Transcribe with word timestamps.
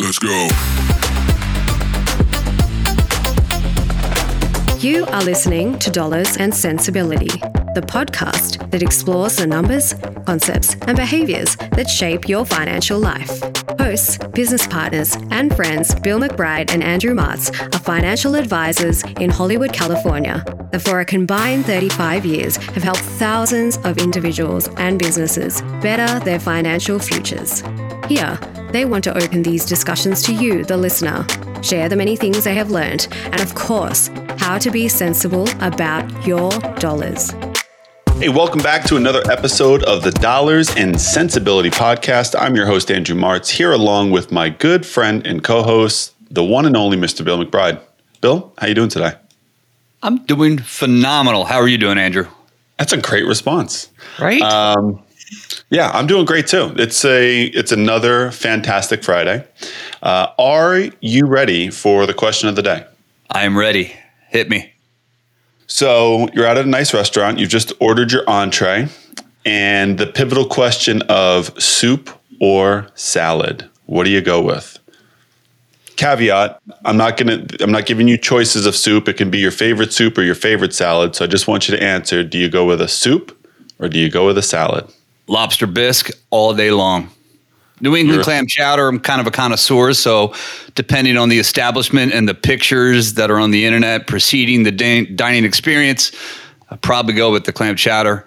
Let's 0.00 0.18
go. 0.20 0.48
You 4.78 5.04
are 5.06 5.24
listening 5.24 5.76
to 5.80 5.90
Dollars 5.90 6.36
and 6.36 6.54
Sensibility, 6.54 7.26
the 7.74 7.82
podcast 7.84 8.70
that 8.70 8.80
explores 8.80 9.36
the 9.36 9.46
numbers, 9.46 9.94
concepts, 10.24 10.76
and 10.86 10.96
behaviors 10.96 11.56
that 11.56 11.90
shape 11.90 12.28
your 12.28 12.46
financial 12.46 13.00
life. 13.00 13.42
Hosts, 13.80 14.18
business 14.34 14.68
partners, 14.68 15.16
and 15.32 15.54
friends 15.56 15.92
Bill 15.96 16.20
McBride 16.20 16.70
and 16.70 16.84
Andrew 16.84 17.14
Martz 17.14 17.50
are 17.74 17.78
financial 17.80 18.36
advisors 18.36 19.02
in 19.18 19.30
Hollywood, 19.30 19.72
California, 19.72 20.44
that 20.70 20.82
for 20.82 21.00
a 21.00 21.04
combined 21.04 21.66
35 21.66 22.24
years 22.24 22.56
have 22.56 22.84
helped 22.84 23.00
thousands 23.00 23.78
of 23.78 23.98
individuals 23.98 24.68
and 24.76 24.96
businesses 24.98 25.60
better 25.82 26.20
their 26.24 26.38
financial 26.38 27.00
futures. 27.00 27.64
Here, 28.06 28.38
they 28.70 28.84
want 28.84 29.04
to 29.04 29.16
open 29.16 29.42
these 29.42 29.64
discussions 29.64 30.22
to 30.22 30.34
you, 30.34 30.64
the 30.64 30.76
listener, 30.76 31.26
share 31.62 31.88
the 31.88 31.96
many 31.96 32.16
things 32.16 32.44
they 32.44 32.54
have 32.54 32.70
learned, 32.70 33.08
and 33.24 33.40
of 33.40 33.54
course, 33.54 34.08
how 34.36 34.58
to 34.58 34.70
be 34.70 34.88
sensible 34.88 35.48
about 35.60 36.26
your 36.26 36.50
dollars. 36.78 37.30
Hey, 38.18 38.28
welcome 38.28 38.60
back 38.60 38.84
to 38.86 38.96
another 38.96 39.22
episode 39.30 39.84
of 39.84 40.02
the 40.02 40.10
Dollars 40.10 40.74
and 40.76 41.00
Sensibility 41.00 41.70
Podcast. 41.70 42.34
I'm 42.38 42.56
your 42.56 42.66
host, 42.66 42.90
Andrew 42.90 43.16
Martz, 43.16 43.48
here 43.48 43.72
along 43.72 44.10
with 44.10 44.32
my 44.32 44.48
good 44.48 44.84
friend 44.84 45.26
and 45.26 45.42
co-host, 45.42 46.14
the 46.30 46.44
one 46.44 46.66
and 46.66 46.76
only 46.76 46.96
Mr. 46.96 47.24
Bill 47.24 47.42
McBride. 47.42 47.80
Bill, 48.20 48.52
how 48.58 48.66
you 48.66 48.74
doing 48.74 48.88
today? 48.88 49.12
I'm 50.02 50.18
doing 50.24 50.58
phenomenal. 50.58 51.44
How 51.44 51.56
are 51.56 51.68
you 51.68 51.78
doing, 51.78 51.96
Andrew? 51.96 52.26
That's 52.78 52.92
a 52.92 53.00
great 53.00 53.26
response. 53.26 53.88
Right? 54.18 54.42
Um, 54.42 55.02
yeah, 55.70 55.90
I'm 55.90 56.06
doing 56.06 56.24
great 56.24 56.46
too. 56.46 56.74
It's 56.76 57.04
a 57.04 57.44
it's 57.44 57.72
another 57.72 58.30
fantastic 58.30 59.04
Friday. 59.04 59.44
Uh, 60.02 60.28
are 60.38 60.88
you 61.00 61.26
ready 61.26 61.70
for 61.70 62.06
the 62.06 62.14
question 62.14 62.48
of 62.48 62.56
the 62.56 62.62
day? 62.62 62.86
I 63.30 63.44
am 63.44 63.56
ready. 63.56 63.94
Hit 64.28 64.48
me. 64.48 64.72
So 65.66 66.28
you're 66.32 66.46
out 66.46 66.56
at 66.56 66.64
a 66.64 66.68
nice 66.68 66.94
restaurant. 66.94 67.38
You've 67.38 67.50
just 67.50 67.72
ordered 67.80 68.10
your 68.12 68.28
entree, 68.28 68.88
and 69.44 69.98
the 69.98 70.06
pivotal 70.06 70.46
question 70.46 71.02
of 71.08 71.60
soup 71.60 72.10
or 72.40 72.88
salad. 72.94 73.68
What 73.84 74.04
do 74.04 74.10
you 74.10 74.22
go 74.22 74.40
with? 74.40 74.78
Caveat: 75.96 76.58
I'm 76.86 76.96
not 76.96 77.18
gonna. 77.18 77.46
I'm 77.60 77.72
not 77.72 77.84
giving 77.84 78.08
you 78.08 78.16
choices 78.16 78.64
of 78.64 78.74
soup. 78.74 79.08
It 79.08 79.18
can 79.18 79.30
be 79.30 79.38
your 79.38 79.50
favorite 79.50 79.92
soup 79.92 80.16
or 80.16 80.22
your 80.22 80.34
favorite 80.34 80.72
salad. 80.72 81.14
So 81.14 81.24
I 81.24 81.28
just 81.28 81.46
want 81.46 81.68
you 81.68 81.76
to 81.76 81.82
answer: 81.82 82.24
Do 82.24 82.38
you 82.38 82.48
go 82.48 82.64
with 82.64 82.80
a 82.80 82.88
soup 82.88 83.34
or 83.78 83.88
do 83.88 83.98
you 83.98 84.10
go 84.10 84.26
with 84.26 84.38
a 84.38 84.42
salad? 84.42 84.90
Lobster 85.28 85.66
bisque 85.66 86.10
all 86.30 86.54
day 86.54 86.70
long. 86.70 87.10
New 87.80 87.94
England 87.94 88.16
You're- 88.16 88.24
clam 88.24 88.46
chowder, 88.48 88.88
I'm 88.88 88.98
kind 88.98 89.20
of 89.20 89.26
a 89.26 89.30
connoisseur. 89.30 89.92
So, 89.94 90.34
depending 90.74 91.16
on 91.16 91.28
the 91.28 91.38
establishment 91.38 92.12
and 92.12 92.28
the 92.28 92.34
pictures 92.34 93.14
that 93.14 93.30
are 93.30 93.38
on 93.38 93.52
the 93.52 93.64
internet 93.64 94.06
preceding 94.08 94.64
the 94.64 94.72
din- 94.72 95.14
dining 95.14 95.44
experience, 95.44 96.10
I 96.70 96.76
probably 96.76 97.14
go 97.14 97.30
with 97.30 97.44
the 97.44 97.52
clam 97.52 97.76
chowder. 97.76 98.24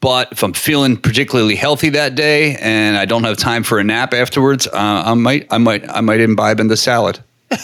But 0.00 0.32
if 0.32 0.42
I'm 0.42 0.52
feeling 0.52 0.96
particularly 0.96 1.56
healthy 1.56 1.88
that 1.90 2.14
day 2.14 2.56
and 2.56 2.96
I 2.96 3.04
don't 3.06 3.24
have 3.24 3.36
time 3.36 3.62
for 3.62 3.78
a 3.78 3.84
nap 3.84 4.14
afterwards, 4.14 4.66
uh, 4.66 4.70
I 4.72 5.14
might, 5.14 5.46
I 5.50 5.58
might, 5.58 5.88
I 5.90 6.00
might 6.00 6.20
imbibe 6.20 6.60
in 6.60 6.68
the 6.68 6.76
salad. 6.76 7.18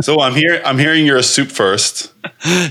So 0.00 0.20
I'm 0.20 0.34
here. 0.34 0.60
I'm 0.64 0.78
hearing 0.78 1.06
you're 1.06 1.16
a 1.18 1.22
soup 1.22 1.48
first, 1.50 2.12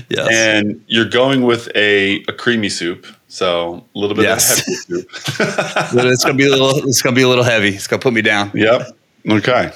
Yes. 0.08 0.28
and 0.32 0.84
you're 0.86 1.08
going 1.08 1.42
with 1.42 1.68
a, 1.74 2.22
a 2.28 2.32
creamy 2.32 2.68
soup. 2.68 3.06
So 3.28 3.84
a 3.94 3.98
little 3.98 4.14
bit 4.14 4.24
Yes. 4.24 4.58
of 4.60 4.64
heavy 4.64 4.74
soup. 4.76 5.08
It's 6.12 6.22
gonna 6.24 6.34
be 6.36 6.46
a 6.46 6.50
little. 6.50 6.86
It's 6.88 7.02
gonna 7.02 7.16
be 7.16 7.22
a 7.22 7.28
little 7.28 7.44
heavy. 7.44 7.70
It's 7.70 7.86
gonna 7.86 8.00
put 8.00 8.12
me 8.12 8.22
down. 8.22 8.50
Yep. 8.54 8.96
Okay. 9.28 9.70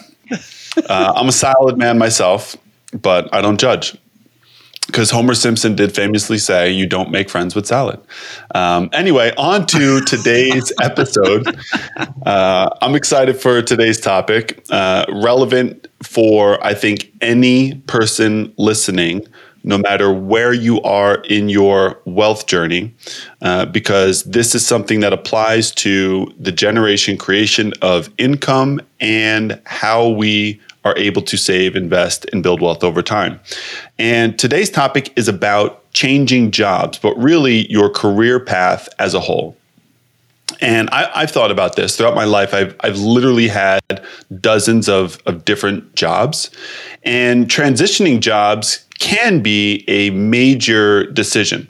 Uh, 0.89 1.13
I'm 1.17 1.29
a 1.29 1.33
salad 1.33 1.77
man 1.79 1.99
myself, 1.99 2.57
but 2.93 3.33
I 3.35 3.41
don't 3.41 3.59
judge. 3.59 3.97
Because 4.87 5.11
Homer 5.11 5.35
Simpson 5.35 5.75
did 5.75 5.95
famously 5.95 6.39
say, 6.39 6.71
you 6.71 6.87
don't 6.87 7.11
make 7.11 7.29
friends 7.29 7.55
with 7.55 7.67
salad. 7.67 8.01
Um, 8.55 8.89
anyway, 8.95 9.33
on 9.37 9.67
to 9.67 10.01
today's 10.07 10.73
episode. 10.81 11.47
Uh, 12.25 12.71
I'm 12.81 12.95
excited 12.95 13.37
for 13.39 13.61
today's 13.61 14.01
topic, 14.01 14.65
uh, 14.71 15.05
relevant 15.13 15.88
for, 16.03 16.65
I 16.65 16.75
think, 16.75 17.13
any 17.21 17.75
person 17.87 18.53
listening, 18.57 19.27
no 19.65 19.79
matter 19.79 20.13
where 20.13 20.53
you 20.53 20.81
are 20.83 21.17
in 21.29 21.49
your 21.49 22.01
wealth 22.05 22.47
journey, 22.47 22.95
uh, 23.43 23.67
because 23.67 24.23
this 24.25 24.55
is 24.55 24.67
something 24.67 25.01
that 25.01 25.13
applies 25.13 25.73
to 25.73 26.33
the 26.39 26.53
generation 26.53 27.17
creation 27.19 27.73
of 27.83 28.09
income 28.19 28.81
and 29.01 29.61
how 29.67 30.09
we 30.09 30.61
are 30.85 30.97
able 30.97 31.21
to 31.23 31.37
save, 31.37 31.77
invest, 31.77 32.25
and 32.33 32.43
build 32.43 32.63
wealth 32.63 32.83
over 32.83 33.03
time. 33.03 33.39
And 33.99 34.39
today's 34.39 34.71
topic 34.71 35.13
is 35.17 35.29
about 35.29 35.93
changing 35.93 36.53
jobs, 36.53 36.99
but 36.99 37.15
really 37.17 37.71
your 37.71 37.91
career 37.91 38.41
path 38.41 38.89
as 38.99 39.13
a 39.13 39.21
whole. 39.21 39.58
And 40.61 40.89
I, 40.91 41.11
I've 41.15 41.31
thought 41.31 41.51
about 41.51 41.77
this 41.77 41.97
throughout 41.97 42.15
my 42.15 42.25
life. 42.25 42.53
I've, 42.53 42.75
I've 42.81 42.99
literally 42.99 43.49
had 43.49 43.81
dozens 44.41 44.89
of, 44.89 45.19
of 45.27 45.45
different 45.45 45.95
jobs, 45.95 46.51
and 47.05 47.47
transitioning 47.49 48.21
jobs 48.21 48.85
can 48.99 49.41
be 49.41 49.85
a 49.89 50.11
major 50.11 51.11
decision. 51.13 51.69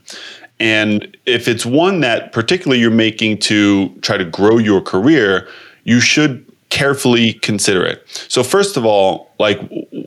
And 0.61 1.17
if 1.27 1.47
it's 1.47 1.65
one 1.65 2.01
that 2.01 2.33
particularly 2.33 2.81
you're 2.81 2.91
making 2.91 3.39
to 3.39 3.91
try 4.01 4.17
to 4.17 4.25
grow 4.25 4.59
your 4.59 4.81
career, 4.81 5.49
you 5.85 6.01
should 6.01 6.45
carefully 6.71 7.35
consider 7.35 7.85
it. 7.85 8.05
So 8.29 8.43
first 8.43 8.77
of 8.77 8.85
all, 8.85 9.31
like 9.39 9.59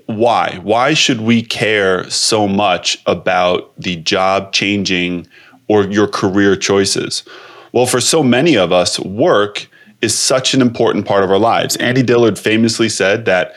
why? 0.06 0.60
Why 0.62 0.94
should 0.94 1.22
we 1.22 1.42
care 1.42 2.10
so 2.10 2.48
much 2.48 3.02
about 3.06 3.72
the 3.78 3.96
job 3.96 4.54
changing 4.54 5.28
or 5.68 5.86
your 5.86 6.08
career 6.08 6.56
choices? 6.56 7.24
Well, 7.72 7.86
for 7.86 8.02
so 8.02 8.22
many 8.24 8.58
of 8.58 8.72
us, 8.72 9.00
work 9.00 9.68
is 10.02 10.18
such 10.18 10.54
an 10.54 10.62
important 10.62 11.06
part 11.06 11.24
of 11.24 11.32
our 11.32 11.40
lives. 11.40 11.76
Annie 11.78 12.04
Dillard 12.04 12.38
famously 12.38 12.90
said 12.90 13.26
that 13.26 13.56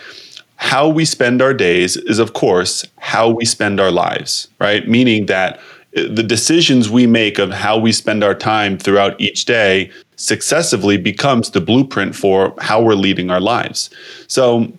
how 0.57 0.89
we 0.89 1.05
spend 1.05 1.43
our 1.43 1.55
days 1.55 1.97
is, 1.97 2.19
of 2.19 2.33
course, 2.33 2.87
how 2.99 3.31
we 3.31 3.45
spend 3.45 3.81
our 3.81 3.91
lives, 3.91 4.49
right? 4.59 4.89
Meaning 4.89 5.27
that 5.27 5.59
uh, 5.97 6.03
the 6.11 6.23
decisions 6.23 6.89
we 6.89 7.07
make 7.07 7.39
of 7.39 7.51
how 7.51 7.77
we 7.79 7.93
spend 7.93 8.23
our 8.23 8.35
time 8.35 8.79
throughout 8.79 9.21
each 9.21 9.47
day 9.47 9.91
successively 10.17 10.97
becomes 10.97 11.51
the 11.51 11.61
blueprint 11.61 12.15
for 12.15 12.55
how 12.61 12.81
we're 12.81 12.95
leading 12.95 13.31
our 13.31 13.41
lives. 13.41 13.91
So, 14.29 14.73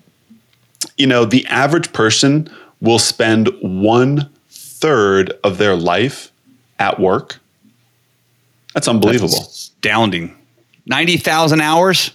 you 0.98 1.08
know, 1.08 1.26
the 1.26 1.46
average 1.48 1.92
person 1.92 2.50
will 2.80 3.00
spend 3.00 3.50
one 3.62 4.30
third 4.50 5.34
of 5.44 5.58
their 5.58 5.76
life 5.76 6.32
at 6.80 7.00
work. 7.00 7.40
That's 8.76 8.88
unbelievable. 8.88 9.40
Astounding. 9.40 10.38
90,000 10.86 11.62
hours? 11.62 12.12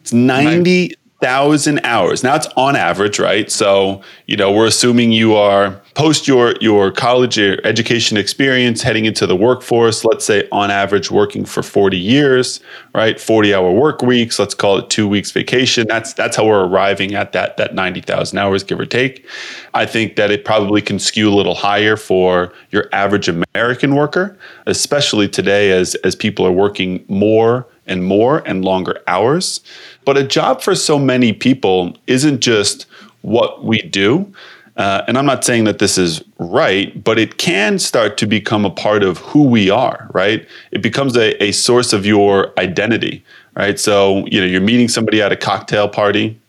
It's 0.00 0.12
90,000 0.12 0.97
hours. 1.22 2.22
Now 2.22 2.36
it's 2.36 2.46
on 2.56 2.76
average, 2.76 3.18
right? 3.18 3.50
So, 3.50 4.02
you 4.26 4.36
know, 4.36 4.52
we're 4.52 4.66
assuming 4.66 5.10
you 5.10 5.34
are 5.34 5.80
post 5.94 6.28
your 6.28 6.54
your 6.60 6.92
college 6.92 7.36
your 7.36 7.58
education 7.64 8.16
experience 8.16 8.82
heading 8.82 9.04
into 9.04 9.26
the 9.26 9.34
workforce, 9.34 10.04
let's 10.04 10.24
say 10.24 10.48
on 10.52 10.70
average 10.70 11.10
working 11.10 11.44
for 11.44 11.62
40 11.62 11.98
years, 11.98 12.60
right? 12.94 13.16
40-hour 13.16 13.72
work 13.72 14.00
weeks, 14.00 14.38
let's 14.38 14.54
call 14.54 14.78
it 14.78 14.90
2 14.90 15.08
weeks 15.08 15.32
vacation. 15.32 15.88
That's 15.88 16.12
that's 16.12 16.36
how 16.36 16.46
we're 16.46 16.64
arriving 16.66 17.14
at 17.14 17.32
that 17.32 17.56
that 17.56 17.74
90,000 17.74 18.38
hours 18.38 18.62
give 18.62 18.78
or 18.78 18.86
take. 18.86 19.26
I 19.74 19.86
think 19.86 20.14
that 20.16 20.30
it 20.30 20.44
probably 20.44 20.80
can 20.80 21.00
skew 21.00 21.28
a 21.28 21.34
little 21.34 21.56
higher 21.56 21.96
for 21.96 22.52
your 22.70 22.88
average 22.92 23.28
American 23.28 23.96
worker, 23.96 24.38
especially 24.66 25.28
today 25.28 25.72
as 25.72 25.96
as 25.96 26.14
people 26.14 26.46
are 26.46 26.52
working 26.52 27.04
more 27.08 27.66
and 27.88 28.04
more 28.04 28.42
and 28.46 28.64
longer 28.64 29.00
hours. 29.06 29.60
But 30.04 30.16
a 30.16 30.24
job 30.24 30.62
for 30.62 30.74
so 30.74 30.98
many 30.98 31.32
people 31.32 31.96
isn't 32.06 32.40
just 32.40 32.86
what 33.22 33.64
we 33.64 33.82
do. 33.82 34.32
Uh, 34.76 35.02
and 35.08 35.18
I'm 35.18 35.26
not 35.26 35.44
saying 35.44 35.64
that 35.64 35.80
this 35.80 35.98
is 35.98 36.22
right, 36.38 37.02
but 37.02 37.18
it 37.18 37.38
can 37.38 37.80
start 37.80 38.16
to 38.18 38.26
become 38.26 38.64
a 38.64 38.70
part 38.70 39.02
of 39.02 39.18
who 39.18 39.42
we 39.42 39.70
are, 39.70 40.08
right? 40.12 40.46
It 40.70 40.82
becomes 40.82 41.16
a, 41.16 41.42
a 41.42 41.50
source 41.50 41.92
of 41.92 42.06
your 42.06 42.52
identity, 42.58 43.24
right? 43.56 43.78
So, 43.80 44.24
you 44.26 44.40
know, 44.40 44.46
you're 44.46 44.60
meeting 44.60 44.86
somebody 44.86 45.20
at 45.20 45.32
a 45.32 45.36
cocktail 45.36 45.88
party 45.88 46.40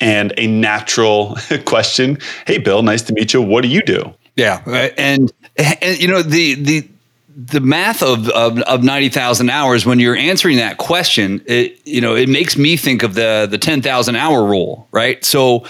and 0.00 0.32
a 0.36 0.48
natural 0.48 1.36
question, 1.66 2.18
hey, 2.46 2.58
Bill, 2.58 2.82
nice 2.82 3.02
to 3.02 3.12
meet 3.12 3.32
you. 3.32 3.40
What 3.40 3.62
do 3.62 3.68
you 3.68 3.80
do? 3.82 4.12
Yeah, 4.34 4.60
right. 4.66 4.92
and, 4.98 5.32
and 5.56 5.98
you 5.98 6.08
know 6.08 6.22
the 6.22 6.54
the 6.54 6.88
the 7.36 7.60
math 7.60 8.02
of 8.02 8.28
of, 8.30 8.58
of 8.60 8.82
ninety 8.82 9.10
thousand 9.10 9.50
hours. 9.50 9.84
When 9.84 9.98
you're 9.98 10.16
answering 10.16 10.56
that 10.56 10.78
question, 10.78 11.42
it 11.46 11.78
you 11.86 12.00
know 12.00 12.16
it 12.16 12.28
makes 12.28 12.56
me 12.56 12.76
think 12.76 13.02
of 13.02 13.14
the 13.14 13.46
the 13.48 13.58
ten 13.58 13.82
thousand 13.82 14.16
hour 14.16 14.44
rule, 14.44 14.88
right? 14.90 15.22
So 15.24 15.64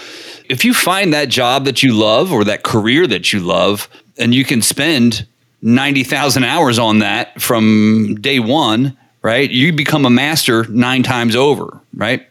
if 0.49 0.63
you 0.63 0.73
find 0.73 1.13
that 1.13 1.27
job 1.27 1.65
that 1.65 1.83
you 1.83 1.93
love 1.93 2.31
or 2.31 2.45
that 2.45 2.63
career 2.63 3.05
that 3.07 3.33
you 3.33 3.41
love, 3.41 3.89
and 4.17 4.33
you 4.33 4.45
can 4.45 4.61
spend 4.61 5.27
ninety 5.61 6.03
thousand 6.05 6.45
hours 6.45 6.79
on 6.79 6.99
that 6.99 7.41
from 7.41 8.17
day 8.21 8.39
one, 8.39 8.97
right? 9.21 9.49
You 9.49 9.73
become 9.73 10.05
a 10.05 10.09
master 10.09 10.65
nine 10.69 11.03
times 11.03 11.35
over, 11.35 11.81
right? 11.93 12.25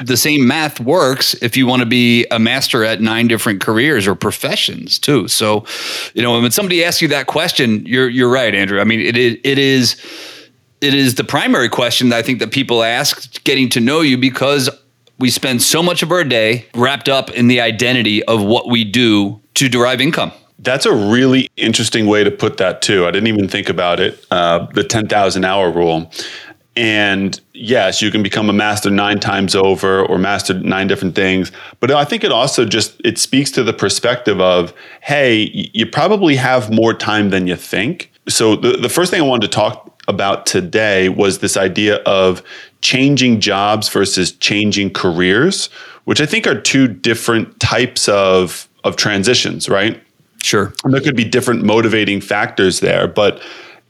The 0.00 0.16
same 0.16 0.46
math 0.46 0.80
works 0.80 1.34
if 1.42 1.56
you 1.56 1.66
want 1.66 1.80
to 1.80 1.86
be 1.86 2.26
a 2.30 2.38
master 2.38 2.84
at 2.84 3.00
nine 3.00 3.28
different 3.28 3.60
careers 3.60 4.06
or 4.06 4.14
professions 4.14 4.98
too. 4.98 5.28
So, 5.28 5.64
you 6.14 6.22
know, 6.22 6.40
when 6.40 6.50
somebody 6.50 6.84
asks 6.84 7.00
you 7.02 7.08
that 7.08 7.26
question, 7.26 7.84
you're 7.86 8.08
you're 8.08 8.30
right, 8.30 8.54
Andrew. 8.54 8.80
I 8.80 8.84
mean, 8.84 9.00
it 9.00 9.16
it 9.16 9.58
is 9.58 9.96
it 10.80 10.94
is 10.94 11.14
the 11.14 11.24
primary 11.24 11.68
question 11.68 12.10
that 12.10 12.18
I 12.18 12.22
think 12.22 12.40
that 12.40 12.50
people 12.50 12.82
ask 12.82 13.42
getting 13.44 13.68
to 13.70 13.80
know 13.80 14.00
you 14.00 14.18
because 14.18 14.68
we 15.18 15.30
spend 15.30 15.62
so 15.62 15.82
much 15.82 16.02
of 16.02 16.10
our 16.10 16.24
day 16.24 16.66
wrapped 16.74 17.08
up 17.08 17.30
in 17.30 17.48
the 17.48 17.60
identity 17.60 18.22
of 18.24 18.42
what 18.42 18.68
we 18.68 18.84
do 18.84 19.40
to 19.54 19.68
derive 19.68 20.00
income. 20.00 20.32
That's 20.58 20.86
a 20.86 20.94
really 20.94 21.48
interesting 21.56 22.06
way 22.06 22.24
to 22.24 22.30
put 22.30 22.56
that 22.58 22.80
too. 22.80 23.06
I 23.06 23.10
didn't 23.10 23.28
even 23.28 23.48
think 23.48 23.68
about 23.68 24.00
it. 24.00 24.24
Uh, 24.30 24.66
the 24.72 24.84
ten 24.84 25.08
thousand 25.08 25.44
hour 25.44 25.70
rule. 25.70 26.10
And 26.76 27.40
yes, 27.52 28.02
you 28.02 28.10
can 28.10 28.22
become 28.22 28.50
a 28.50 28.52
master 28.52 28.90
nine 28.90 29.20
times 29.20 29.54
over 29.54 30.04
or 30.04 30.18
master 30.18 30.54
nine 30.54 30.88
different 30.88 31.14
things. 31.14 31.52
But 31.78 31.92
I 31.92 32.04
think 32.04 32.24
it 32.24 32.32
also 32.32 32.64
just 32.64 33.00
it 33.04 33.18
speaks 33.18 33.50
to 33.52 33.62
the 33.62 33.72
perspective 33.72 34.40
of, 34.40 34.74
hey, 35.00 35.70
you 35.72 35.86
probably 35.86 36.34
have 36.36 36.72
more 36.72 36.92
time 36.92 37.30
than 37.30 37.46
you 37.46 37.54
think. 37.54 38.10
So 38.28 38.56
the, 38.56 38.72
the 38.72 38.88
first 38.88 39.10
thing 39.10 39.20
I 39.20 39.24
wanted 39.24 39.52
to 39.52 39.54
talk 39.54 40.02
about 40.08 40.46
today 40.46 41.08
was 41.08 41.38
this 41.38 41.56
idea 41.56 41.96
of 41.98 42.42
changing 42.80 43.40
jobs 43.40 43.88
versus 43.88 44.32
changing 44.32 44.92
careers, 44.92 45.66
which 46.04 46.20
I 46.20 46.26
think 46.26 46.46
are 46.46 46.60
two 46.60 46.88
different 46.88 47.60
types 47.60 48.08
of 48.08 48.68
of 48.82 48.96
transitions, 48.96 49.68
right? 49.68 50.02
Sure. 50.42 50.74
And 50.84 50.92
there 50.92 51.00
could 51.00 51.16
be 51.16 51.24
different 51.24 51.62
motivating 51.62 52.20
factors 52.20 52.80
there, 52.80 53.06
but 53.06 53.40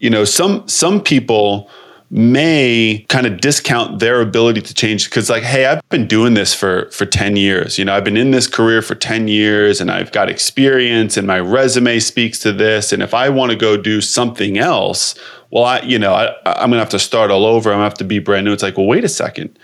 you 0.01 0.11
know, 0.11 0.25
some 0.25 0.69
some 0.69 1.01
people 1.01 1.71
may 2.15 3.05
kind 3.09 3.27
of 3.27 3.41
discount 3.41 3.99
their 3.99 4.21
ability 4.21 4.61
to 4.61 4.73
change 4.73 5.11
because 5.11 5.29
like 5.29 5.43
hey 5.43 5.67
i've 5.67 5.81
been 5.89 6.07
doing 6.07 6.35
this 6.35 6.55
for 6.55 6.89
for 6.93 7.05
10 7.05 7.35
years 7.35 7.77
you 7.77 7.85
know 7.85 7.93
i've 7.93 8.05
been 8.05 8.17
in 8.17 8.31
this 8.31 8.47
career 8.47 8.81
for 8.81 8.95
10 8.95 9.27
years 9.27 9.81
and 9.81 9.91
i've 9.91 10.13
got 10.13 10.29
experience 10.29 11.17
and 11.17 11.27
my 11.27 11.41
resume 11.41 11.99
speaks 11.99 12.39
to 12.39 12.53
this 12.53 12.93
and 12.93 13.03
if 13.03 13.15
i 13.15 13.29
want 13.29 13.51
to 13.51 13.57
go 13.57 13.77
do 13.77 14.01
something 14.01 14.59
else 14.59 15.19
well 15.51 15.65
i 15.65 15.81
you 15.81 15.99
know 15.99 16.15
I, 16.15 16.29
i'm 16.47 16.71
gonna 16.71 16.79
have 16.79 16.89
to 16.91 17.01
start 17.01 17.33
all 17.33 17.45
over 17.45 17.71
i'm 17.71 17.79
gonna 17.79 17.85
have 17.85 17.95
to 17.95 18.05
be 18.05 18.21
brand 18.21 18.45
new. 18.45 18.53
It's 18.53 18.63
like 18.63 18.77
well 18.77 18.87
wait 18.87 19.03
a 19.03 19.09
second. 19.09 19.59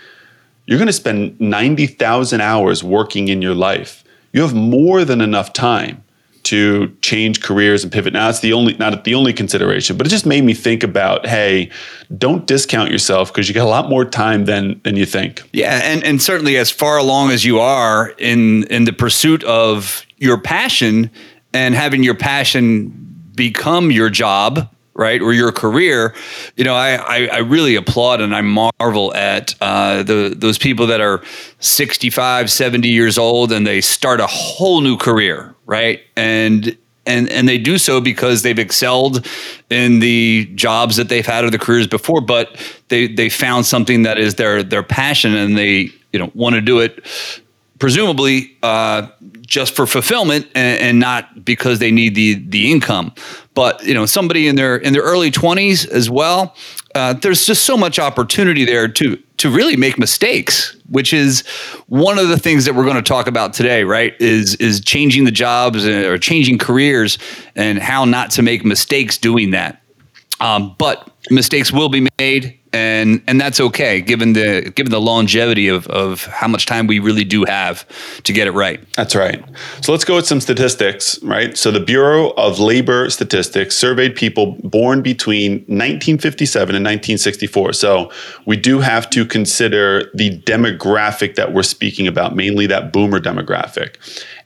You're 0.67 0.79
gonna 0.79 0.93
spend 0.93 1.41
90000 1.41 2.41
hours 2.41 2.83
working 2.83 3.29
in 3.29 3.43
your 3.43 3.55
life. 3.55 4.03
You 4.33 4.43
have 4.43 4.55
more 4.55 5.05
than 5.05 5.21
enough 5.21 5.53
time 5.53 6.03
to 6.45 6.95
change 7.03 7.43
careers 7.43 7.83
and 7.85 7.93
pivot. 7.93 8.13
Now 8.13 8.29
it's 8.29 8.41
the 8.41 8.53
only 8.53 8.75
not 8.75 9.05
the 9.05 9.15
only 9.15 9.33
consideration, 9.33 9.97
but 9.97 10.07
it 10.07 10.11
just 10.11 10.27
made 10.27 10.45
me 10.45 10.55
think 10.55 10.83
about, 10.83 11.27
hey, 11.27 11.71
don't 12.17 12.47
discount 12.47 12.91
yourself 12.91 13.33
because 13.33 13.49
you 13.49 13.55
got 13.55 13.65
a 13.65 13.69
lot 13.69 13.89
more 13.89 14.05
time 14.05 14.47
than 14.47 14.81
than 14.85 14.97
you 14.97 15.07
think. 15.07 15.43
Yeah, 15.53 15.81
and 15.83 16.03
and 16.05 16.21
certainly 16.21 16.57
as 16.57 16.71
far 16.71 16.97
along 16.97 17.31
as 17.31 17.45
you 17.45 17.61
are 17.61 18.11
in 18.19 18.65
in 18.65 18.85
the 18.85 18.93
pursuit 18.93 19.45
of 19.45 20.05
your 20.19 20.39
passion 20.39 21.11
and 21.53 21.75
having 21.75 22.03
your 22.03 22.15
passion 22.15 22.97
become 23.35 23.91
your 23.91 24.11
job 24.11 24.69
right 24.95 25.23
or 25.23 25.33
your 25.33 25.53
career 25.53 26.15
you 26.57 26.65
know 26.65 26.75
i 26.75 26.95
i, 26.95 27.27
I 27.27 27.39
really 27.39 27.77
applaud 27.77 28.21
and 28.21 28.35
i 28.35 28.41
marvel 28.41 29.15
at 29.15 29.55
uh, 29.61 30.03
the 30.03 30.35
those 30.37 30.59
people 30.59 30.87
that 30.89 31.01
are 31.01 31.23
65 31.61 32.51
70 32.51 32.89
years 32.89 33.19
old 33.19 33.53
and 33.53 33.67
they 33.67 33.81
start 33.81 34.21
a 34.21 34.27
whole 34.27 34.81
new 34.81 34.97
career 34.97 35.55
right 35.67 36.01
and 36.17 36.77
and 37.07 37.31
and 37.31 37.49
they 37.49 37.59
do 37.59 37.79
so 37.79 38.01
because 38.01 38.43
they've 38.43 38.59
excelled 38.59 39.27
in 39.71 40.01
the 40.01 40.51
jobs 40.55 40.97
that 40.97 41.09
they've 41.09 41.27
had 41.27 41.45
or 41.45 41.51
the 41.51 41.59
careers 41.59 41.87
before 41.87 42.21
but 42.21 42.57
they 42.89 43.07
they 43.07 43.29
found 43.29 43.67
something 43.67 44.03
that 44.03 44.19
is 44.19 44.35
their 44.35 44.63
their 44.63 44.83
passion 44.83 45.35
and 45.35 45.57
they 45.57 45.89
you 46.13 46.19
know 46.19 46.31
want 46.35 46.55
to 46.55 46.61
do 46.61 46.81
it 46.81 47.05
presumably 47.81 48.57
uh, 48.63 49.09
just 49.41 49.75
for 49.75 49.87
fulfillment 49.87 50.47
and, 50.55 50.81
and, 50.81 51.01
not 51.01 51.45
because 51.45 51.81
they 51.81 51.91
need 51.91 52.15
the 52.15 52.35
the 52.35 52.71
income. 52.71 53.13
But 53.61 53.85
you 53.85 53.93
know, 53.93 54.07
somebody 54.07 54.49
in 54.49 54.57
their 54.57 54.75
in 54.79 54.95
their 54.95 55.03
early 55.03 55.31
twenties 55.31 55.85
as 55.85 56.09
well, 56.09 56.55
uh, 56.95 57.13
there's 57.13 57.45
just 57.45 57.67
so 57.67 57.77
much 57.77 57.99
opportunity 57.99 58.65
there 58.65 58.89
to 58.89 59.17
to 59.37 59.51
really 59.51 59.77
make 59.77 59.99
mistakes, 59.99 60.75
which 60.89 61.13
is 61.13 61.47
one 61.87 62.19
of 62.19 62.29
the 62.29 62.39
things 62.39 62.65
that 62.65 62.75
we're 62.75 62.85
going 62.85 62.97
to 62.97 63.03
talk 63.03 63.27
about 63.27 63.53
today. 63.53 63.85
Right? 63.85 64.15
Is 64.19 64.55
is 64.55 64.81
changing 64.81 65.25
the 65.25 65.31
jobs 65.31 65.87
uh, 65.87 66.09
or 66.09 66.17
changing 66.17 66.57
careers 66.57 67.19
and 67.55 67.79
how 67.79 68.07
not 68.07 68.31
to 68.31 68.43
make 68.43 68.65
mistakes 68.65 69.19
doing 69.19 69.51
that. 69.51 69.83
Um, 70.41 70.75
but 70.79 71.11
mistakes 71.29 71.71
will 71.71 71.91
be 71.91 72.09
made 72.19 72.59
and 72.73 73.23
and 73.27 73.41
that's 73.41 73.59
okay 73.61 74.01
given 74.01 74.33
the 74.33 74.73
given 74.77 74.91
the 74.91 75.01
longevity 75.01 75.69
of 75.69 75.87
of 75.89 76.25
how 76.27 76.47
much 76.47 76.67
time 76.67 76.87
we 76.87 76.99
really 76.99 77.25
do 77.25 77.45
have 77.45 77.87
to 78.23 78.33
get 78.33 78.47
it 78.47 78.53
right. 78.53 78.81
That's 78.95 79.15
right. 79.15 79.45
So 79.81 79.93
let's 79.93 80.05
go 80.05 80.17
with 80.17 80.27
some 80.27 80.41
statistics, 80.41 81.21
right? 81.23 81.57
So 81.57 81.71
the 81.71 81.81
Bureau 81.81 82.31
of 82.31 82.59
Labor 82.61 83.11
Statistics 83.11 83.77
surveyed 83.77 84.15
people 84.15 84.57
born 84.63 85.03
between 85.03 85.53
1957 85.67 86.77
and 86.77 86.85
1964. 86.85 87.73
So 87.73 88.13
we 88.47 88.57
do 88.57 88.79
have 88.81 89.11
to 89.11 89.25
consider 89.27 90.11
the 90.15 90.39
demographic 90.43 91.35
that 91.35 91.53
we're 91.53 91.63
speaking 91.63 92.07
about, 92.07 92.37
mainly 92.37 92.67
that 92.67 92.93
boomer 92.93 93.21
demographic. 93.21 93.97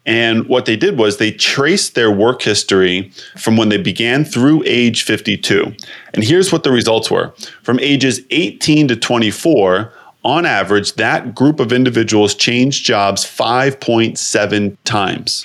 And 0.06 0.46
what 0.48 0.66
they 0.66 0.76
did 0.76 0.98
was 0.98 1.16
they 1.16 1.32
traced 1.32 1.94
their 1.94 2.10
work 2.10 2.42
history 2.42 3.10
from 3.36 3.56
when 3.56 3.70
they 3.70 3.78
began 3.78 4.24
through 4.24 4.62
age 4.66 5.02
52. 5.02 5.74
And 6.12 6.24
here's 6.24 6.52
what 6.52 6.62
the 6.62 6.70
results 6.70 7.10
were 7.10 7.32
from 7.62 7.80
ages 7.80 8.20
18 8.30 8.88
to 8.88 8.96
24, 8.96 9.92
on 10.24 10.46
average, 10.46 10.94
that 10.94 11.34
group 11.34 11.60
of 11.60 11.72
individuals 11.72 12.34
changed 12.34 12.86
jobs 12.86 13.24
5.7 13.24 14.76
times. 14.84 15.44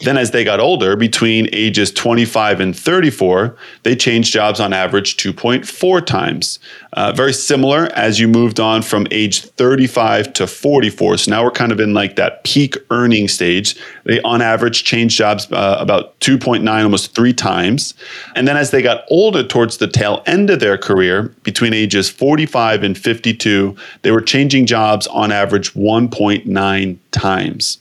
Then, 0.00 0.16
as 0.16 0.30
they 0.30 0.44
got 0.44 0.60
older, 0.60 0.94
between 0.94 1.48
ages 1.52 1.90
25 1.90 2.60
and 2.60 2.76
34, 2.76 3.56
they 3.82 3.96
changed 3.96 4.32
jobs 4.32 4.60
on 4.60 4.72
average 4.72 5.16
2.4 5.16 6.06
times. 6.06 6.60
Uh, 6.92 7.12
very 7.12 7.32
similar 7.32 7.86
as 7.94 8.20
you 8.20 8.28
moved 8.28 8.60
on 8.60 8.82
from 8.82 9.08
age 9.10 9.42
35 9.42 10.32
to 10.34 10.46
44. 10.46 11.18
So 11.18 11.30
now 11.32 11.42
we're 11.42 11.50
kind 11.50 11.72
of 11.72 11.80
in 11.80 11.94
like 11.94 12.14
that 12.14 12.44
peak 12.44 12.76
earning 12.90 13.26
stage. 13.26 13.76
They, 14.04 14.20
on 14.22 14.40
average, 14.40 14.84
changed 14.84 15.18
jobs 15.18 15.50
uh, 15.50 15.76
about 15.80 16.18
2.9, 16.20 16.82
almost 16.82 17.14
three 17.14 17.32
times. 17.32 17.94
And 18.36 18.46
then 18.46 18.56
as 18.56 18.70
they 18.70 18.82
got 18.82 19.04
older 19.10 19.42
towards 19.42 19.78
the 19.78 19.88
tail 19.88 20.22
end 20.26 20.48
of 20.48 20.60
their 20.60 20.78
career, 20.78 21.34
between 21.42 21.74
ages 21.74 22.08
45 22.08 22.84
and 22.84 22.96
52, 22.96 23.76
they 24.02 24.12
were 24.12 24.20
changing 24.20 24.66
jobs 24.66 25.08
on 25.08 25.32
average 25.32 25.74
1.9 25.74 26.98
times. 27.10 27.78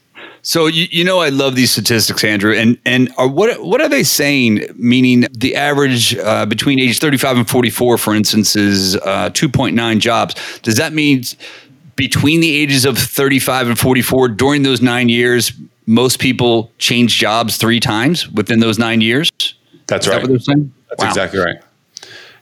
So 0.47 0.67
you, 0.67 0.87
you 0.91 1.03
know 1.03 1.19
I 1.19 1.27
love 1.27 1.55
these 1.55 1.71
statistics, 1.71 2.23
Andrew, 2.23 2.53
and 2.53 2.77
and 2.85 3.11
are, 3.17 3.27
what 3.27 3.61
what 3.61 3.81
are 3.81 3.89
they 3.89 4.03
saying? 4.03 4.63
Meaning 4.77 5.25
the 5.33 5.57
average 5.57 6.15
uh, 6.15 6.45
between 6.45 6.79
age 6.79 6.99
thirty 6.99 7.17
five 7.17 7.35
and 7.35 7.49
forty 7.49 7.69
four, 7.69 7.97
for 7.97 8.15
instance, 8.15 8.55
is 8.55 8.95
uh, 8.95 9.29
two 9.33 9.49
point 9.49 9.75
nine 9.75 9.99
jobs. 9.99 10.35
Does 10.61 10.77
that 10.77 10.93
mean 10.93 11.23
between 11.97 12.39
the 12.39 12.55
ages 12.55 12.85
of 12.85 12.97
thirty 12.97 13.39
five 13.39 13.67
and 13.67 13.77
forty 13.77 14.01
four 14.01 14.29
during 14.29 14.63
those 14.63 14.81
nine 14.81 15.09
years, 15.09 15.51
most 15.85 16.17
people 16.17 16.71
change 16.77 17.17
jobs 17.17 17.57
three 17.57 17.81
times 17.81 18.29
within 18.29 18.61
those 18.61 18.79
nine 18.79 19.01
years? 19.01 19.29
That's 19.87 20.07
is 20.07 20.13
right. 20.13 20.21
That 20.21 20.31
That's 20.87 21.03
wow. 21.03 21.09
exactly 21.09 21.39
right. 21.39 21.57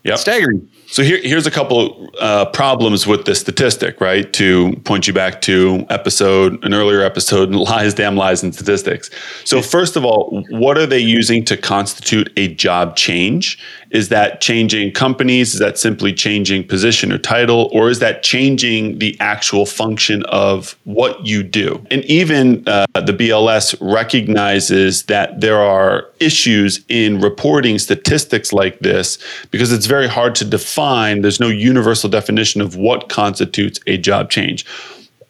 Yep. 0.03 0.19
Staggering. 0.19 0.69
So 0.95 1.03
here, 1.03 1.19
here's 1.21 1.45
a 1.45 1.51
couple 1.51 2.09
uh, 2.21 2.45
problems 2.45 3.05
with 3.05 3.25
this 3.25 3.41
statistic, 3.41 3.99
right? 3.99 4.31
To 4.31 4.77
point 4.85 5.07
you 5.07 5.13
back 5.13 5.41
to 5.41 5.85
episode, 5.89 6.63
an 6.63 6.73
earlier 6.73 7.01
episode, 7.01 7.49
lies, 7.53 7.93
damn 7.93 8.15
lies, 8.15 8.43
and 8.43 8.55
statistics. 8.55 9.09
So 9.43 9.61
first 9.61 9.97
of 9.97 10.05
all, 10.05 10.45
what 10.51 10.77
are 10.77 10.85
they 10.85 10.99
using 10.99 11.43
to 11.45 11.57
constitute 11.57 12.31
a 12.37 12.47
job 12.55 12.95
change? 12.95 13.59
Is 13.91 14.07
that 14.07 14.39
changing 14.39 14.93
companies? 14.93 15.53
Is 15.53 15.59
that 15.59 15.77
simply 15.77 16.13
changing 16.13 16.65
position 16.65 17.11
or 17.11 17.17
title? 17.17 17.69
Or 17.73 17.89
is 17.89 17.99
that 17.99 18.23
changing 18.23 18.99
the 18.99 19.17
actual 19.19 19.65
function 19.65 20.23
of 20.27 20.77
what 20.85 21.25
you 21.25 21.43
do? 21.43 21.85
And 21.91 22.05
even 22.05 22.65
uh, 22.67 22.85
the 22.93 23.11
BLS 23.11 23.75
recognizes 23.81 25.03
that 25.03 25.41
there 25.41 25.59
are 25.59 26.07
issues 26.21 26.85
in 26.87 27.19
reporting 27.19 27.79
statistics 27.79 28.53
like 28.53 28.79
this 28.79 29.17
because 29.51 29.73
it's 29.73 29.87
very 29.87 30.07
hard 30.07 30.35
to 30.35 30.45
define. 30.45 30.84
There's 31.21 31.39
no 31.39 31.47
universal 31.47 32.09
definition 32.09 32.61
of 32.61 32.75
what 32.75 33.09
constitutes 33.09 33.79
a 33.87 33.97
job 33.97 34.29
change. 34.29 34.65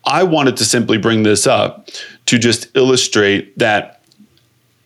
I 0.05 0.23
wanted 0.23 0.57
to 0.57 0.65
simply 0.65 0.97
bring 0.97 1.23
this 1.23 1.47
up 1.47 1.89
to 2.27 2.37
just 2.37 2.67
illustrate 2.75 3.57
that 3.57 4.01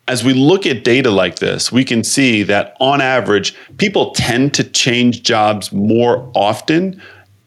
as 0.08 0.24
we 0.24 0.32
look 0.32 0.66
at 0.66 0.82
data 0.82 1.10
like 1.10 1.38
this, 1.38 1.70
we 1.70 1.84
can 1.84 2.02
see 2.02 2.42
that 2.42 2.76
on 2.80 3.00
average, 3.00 3.54
people 3.76 4.10
tend 4.10 4.54
to 4.54 4.64
change 4.64 5.22
jobs 5.22 5.72
more 5.72 6.28
often 6.34 7.00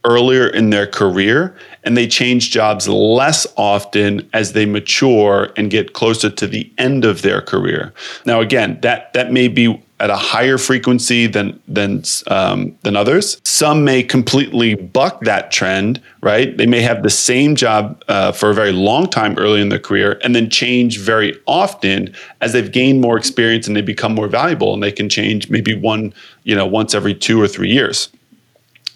earlier 0.06 0.48
in 0.48 0.70
their 0.70 0.88
career, 0.88 1.56
and 1.84 1.98
they 1.98 2.08
change 2.08 2.52
jobs 2.52 2.88
less 2.88 3.48
often 3.58 4.30
as 4.34 4.54
they 4.54 4.66
mature 4.66 5.52
and 5.58 5.72
get 5.72 5.94
closer 5.94 6.30
to 6.30 6.48
the 6.48 6.72
end 6.78 7.06
of 7.06 7.22
their 7.22 7.42
career. 7.42 7.94
Now, 8.26 8.40
again, 8.40 8.80
that, 8.82 9.14
that 9.14 9.32
may 9.32 9.48
be 9.48 9.82
at 10.04 10.10
a 10.10 10.18
higher 10.18 10.58
frequency 10.58 11.28
than 11.28 11.58
than 11.66 12.04
um, 12.28 12.78
than 12.84 12.98
others. 12.98 13.40
Some 13.46 13.86
may 13.86 14.04
completely 14.04 14.76
buck 14.76 15.22
that 15.22 15.50
trend, 15.50 16.02
right? 16.22 16.58
They 16.58 16.66
may 16.66 16.82
have 16.82 17.04
the 17.04 17.10
same 17.10 17.56
job 17.56 18.04
uh, 18.10 18.34
for 18.34 18.50
a 18.50 18.54
very 18.54 18.74
long 18.74 19.08
time 19.08 19.38
early 19.38 19.62
in 19.62 19.70
their 19.70 19.80
career, 19.80 20.20
and 20.22 20.36
then 20.36 20.50
change 20.50 21.00
very 21.00 21.40
often 21.46 22.14
as 22.42 22.52
they've 22.52 22.72
gained 22.72 23.00
more 23.00 23.18
experience 23.18 23.66
and 23.66 23.78
they 23.78 23.82
become 23.82 24.14
more 24.14 24.28
valuable, 24.28 24.74
and 24.74 24.84
they 24.84 24.92
can 24.92 25.08
change 25.08 25.50
maybe 25.50 25.74
one, 25.74 26.14
you 26.44 26.54
know, 26.54 26.66
once 26.66 26.94
every 26.94 27.16
two 27.16 27.42
or 27.42 27.48
three 27.48 27.72
years. 27.72 28.10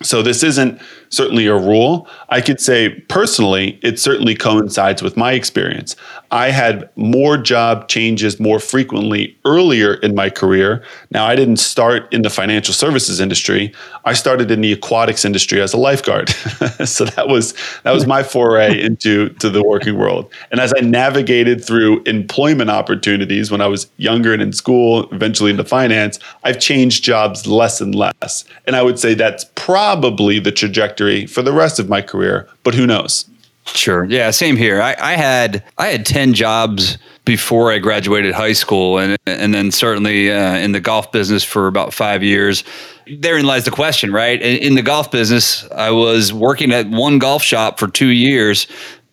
So 0.03 0.21
this 0.21 0.43
isn't 0.43 0.81
certainly 1.09 1.47
a 1.47 1.55
rule. 1.55 2.07
I 2.29 2.41
could 2.41 2.59
say 2.59 2.89
personally, 3.07 3.79
it 3.81 3.99
certainly 3.99 4.35
coincides 4.35 5.01
with 5.01 5.15
my 5.17 5.33
experience. 5.33 5.95
I 6.31 6.49
had 6.49 6.89
more 6.95 7.37
job 7.37 7.87
changes 7.87 8.39
more 8.39 8.59
frequently 8.59 9.37
earlier 9.45 9.93
in 9.95 10.13
my 10.13 10.29
career. 10.29 10.83
Now, 11.11 11.25
I 11.25 11.35
didn't 11.35 11.57
start 11.57 12.13
in 12.13 12.21
the 12.21 12.29
financial 12.29 12.73
services 12.73 13.19
industry. 13.19 13.73
I 14.03 14.13
started 14.13 14.51
in 14.51 14.61
the 14.61 14.73
aquatics 14.73 15.23
industry 15.23 15.61
as 15.61 15.73
a 15.73 15.77
lifeguard. 15.77 16.29
so 16.85 17.05
that 17.05 17.27
was 17.27 17.53
that 17.83 17.91
was 17.91 18.05
my 18.05 18.23
foray 18.23 18.81
into 18.87 19.29
to 19.35 19.49
the 19.49 19.63
working 19.63 19.97
world. 19.97 20.29
And 20.51 20.59
as 20.59 20.73
I 20.77 20.81
navigated 20.81 21.63
through 21.63 22.03
employment 22.03 22.69
opportunities 22.69 23.49
when 23.49 23.61
I 23.61 23.67
was 23.67 23.89
younger 23.97 24.33
and 24.33 24.41
in 24.41 24.51
school, 24.51 25.09
eventually 25.11 25.51
into 25.51 25.63
finance, 25.63 26.19
I've 26.43 26.59
changed 26.59 27.03
jobs 27.03 27.47
less 27.47 27.79
and 27.79 27.95
less. 27.95 28.43
And 28.65 28.75
I 28.75 28.81
would 28.81 28.99
say 28.99 29.13
that's 29.13 29.45
probably 29.55 30.39
the 30.39 30.51
trajectory 30.51 30.96
for 30.97 31.41
the 31.41 31.53
rest 31.53 31.79
of 31.79 31.89
my 31.89 32.01
career, 32.01 32.47
but 32.63 32.73
who 32.73 32.85
knows? 32.85 33.29
Sure. 33.65 34.05
Yeah. 34.05 34.31
Same 34.31 34.55
here. 34.55 34.81
I, 34.81 34.95
I 34.99 35.13
had 35.13 35.63
I 35.77 35.87
had 35.87 36.05
ten 36.05 36.33
jobs 36.33 36.97
before 37.25 37.71
I 37.71 37.79
graduated 37.79 38.33
high 38.33 38.53
school, 38.53 38.97
and 38.97 39.17
and 39.25 39.53
then 39.53 39.71
certainly 39.71 40.31
uh, 40.31 40.55
in 40.55 40.71
the 40.71 40.79
golf 40.79 41.11
business 41.11 41.43
for 41.43 41.67
about 41.67 41.93
five 41.93 42.23
years. 42.23 42.63
Therein 43.05 43.45
lies 43.45 43.65
the 43.65 43.71
question, 43.71 44.11
right? 44.11 44.41
In, 44.41 44.57
in 44.57 44.75
the 44.75 44.81
golf 44.81 45.11
business, 45.11 45.69
I 45.71 45.91
was 45.91 46.33
working 46.33 46.71
at 46.71 46.89
one 46.89 47.19
golf 47.19 47.43
shop 47.43 47.79
for 47.79 47.87
two 47.87 48.07
years, 48.07 48.67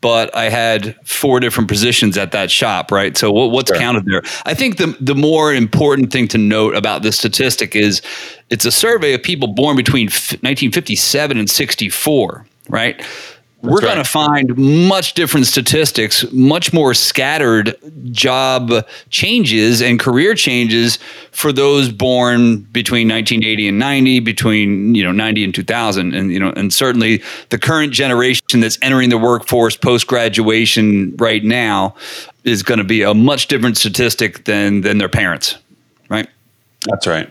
but 0.04 0.36
I 0.36 0.50
had 0.50 0.94
four 1.06 1.40
different 1.40 1.66
positions 1.66 2.18
at 2.18 2.30
that 2.32 2.50
shop, 2.50 2.92
right? 2.92 3.16
So 3.16 3.32
what, 3.32 3.52
what's 3.52 3.70
sure. 3.70 3.78
counted 3.78 4.04
there? 4.04 4.20
I 4.44 4.52
think 4.52 4.76
the 4.76 4.94
the 5.00 5.14
more 5.14 5.54
important 5.54 6.12
thing 6.12 6.28
to 6.28 6.36
note 6.36 6.76
about 6.76 7.02
this 7.02 7.16
statistic 7.16 7.74
is 7.74 8.02
it's 8.50 8.66
a 8.66 8.70
survey 8.70 9.14
of 9.14 9.22
people 9.22 9.48
born 9.48 9.78
between 9.78 10.08
1957 10.08 11.38
and 11.38 11.48
64, 11.48 12.46
right? 12.68 13.02
We're 13.64 13.76
right. 13.76 13.82
going 13.82 13.96
to 13.96 14.04
find 14.04 14.56
much 14.88 15.14
different 15.14 15.46
statistics, 15.46 16.24
much 16.32 16.72
more 16.72 16.92
scattered 16.92 17.74
job 18.10 18.86
changes 19.08 19.80
and 19.80 19.98
career 19.98 20.34
changes 20.34 20.98
for 21.30 21.50
those 21.52 21.90
born 21.90 22.60
between 22.72 23.08
1980 23.08 23.68
and 23.68 23.78
90, 23.78 24.20
between 24.20 24.94
you 24.94 25.02
know 25.02 25.12
90 25.12 25.44
and 25.44 25.54
2000, 25.54 26.14
and 26.14 26.30
you 26.30 26.38
know, 26.38 26.52
and 26.54 26.72
certainly 26.72 27.22
the 27.48 27.58
current 27.58 27.92
generation 27.92 28.60
that's 28.60 28.78
entering 28.82 29.08
the 29.08 29.18
workforce 29.18 29.76
post 29.76 30.06
graduation 30.06 31.16
right 31.16 31.42
now 31.42 31.94
is 32.44 32.62
going 32.62 32.78
to 32.78 32.84
be 32.84 33.02
a 33.02 33.14
much 33.14 33.48
different 33.48 33.78
statistic 33.78 34.44
than 34.44 34.82
than 34.82 34.98
their 34.98 35.08
parents, 35.08 35.56
right? 36.08 36.28
That's 36.86 37.06
right. 37.06 37.30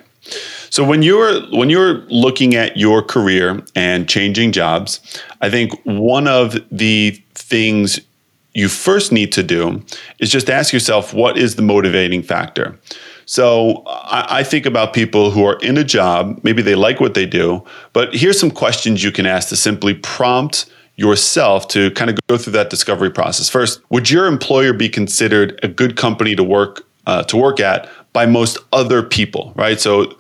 So 0.74 0.84
when 0.84 1.04
you're 1.04 1.40
when 1.52 1.70
you're 1.70 1.98
looking 2.10 2.56
at 2.56 2.78
your 2.78 3.04
career 3.04 3.64
and 3.76 4.10
changing 4.10 4.54
jobs, 4.54 5.00
I 5.40 5.52
think 5.52 5.72
one 5.84 6.28
of 6.28 6.58
the 6.72 7.12
things 7.36 8.00
you 8.56 8.68
first 8.68 9.12
need 9.12 9.32
to 9.34 9.44
do 9.44 9.84
is 10.18 10.32
just 10.32 10.50
ask 10.50 10.74
yourself 10.74 11.14
what 11.14 11.38
is 11.38 11.58
the 11.58 11.62
motivating 11.62 12.24
factor. 12.24 12.76
So 13.28 13.84
I, 13.86 14.40
I, 14.40 14.44
think 14.44 14.66
about 14.66 14.94
people 14.94 15.30
who 15.30 15.46
are 15.46 15.60
in 15.60 15.78
a 15.78 15.84
job, 15.84 16.40
maybe 16.42 16.64
they 16.64 16.74
like 16.74 17.00
what 17.00 17.14
they 17.14 17.28
do, 17.28 17.64
but 17.94 18.16
here's 18.16 18.40
some 18.40 18.50
questions 18.50 19.04
you 19.04 19.12
can 19.12 19.28
ask 19.28 19.50
to 19.50 19.56
simply 19.56 19.94
prompt 19.94 20.66
yourself 20.96 21.68
to 21.68 21.92
kind 21.92 22.10
of 22.10 22.18
go 22.28 22.38
through 22.38 22.54
that 22.54 22.72
discovery 22.72 23.12
process. 23.12 23.48
First, 23.48 23.80
would 23.92 24.10
your 24.10 24.26
employer 24.26 24.74
be 24.74 24.90
considered 24.90 25.60
a 25.62 25.68
good 25.68 25.98
company 25.98 26.34
to 26.36 26.44
work 26.44 26.84
uh, 27.06 27.24
to 27.24 27.38
work 27.38 27.60
at 27.60 27.90
by 28.14 28.26
most 28.26 28.58
other 28.72 29.04
people, 29.04 29.54
right? 29.56 29.80
So 29.80 30.16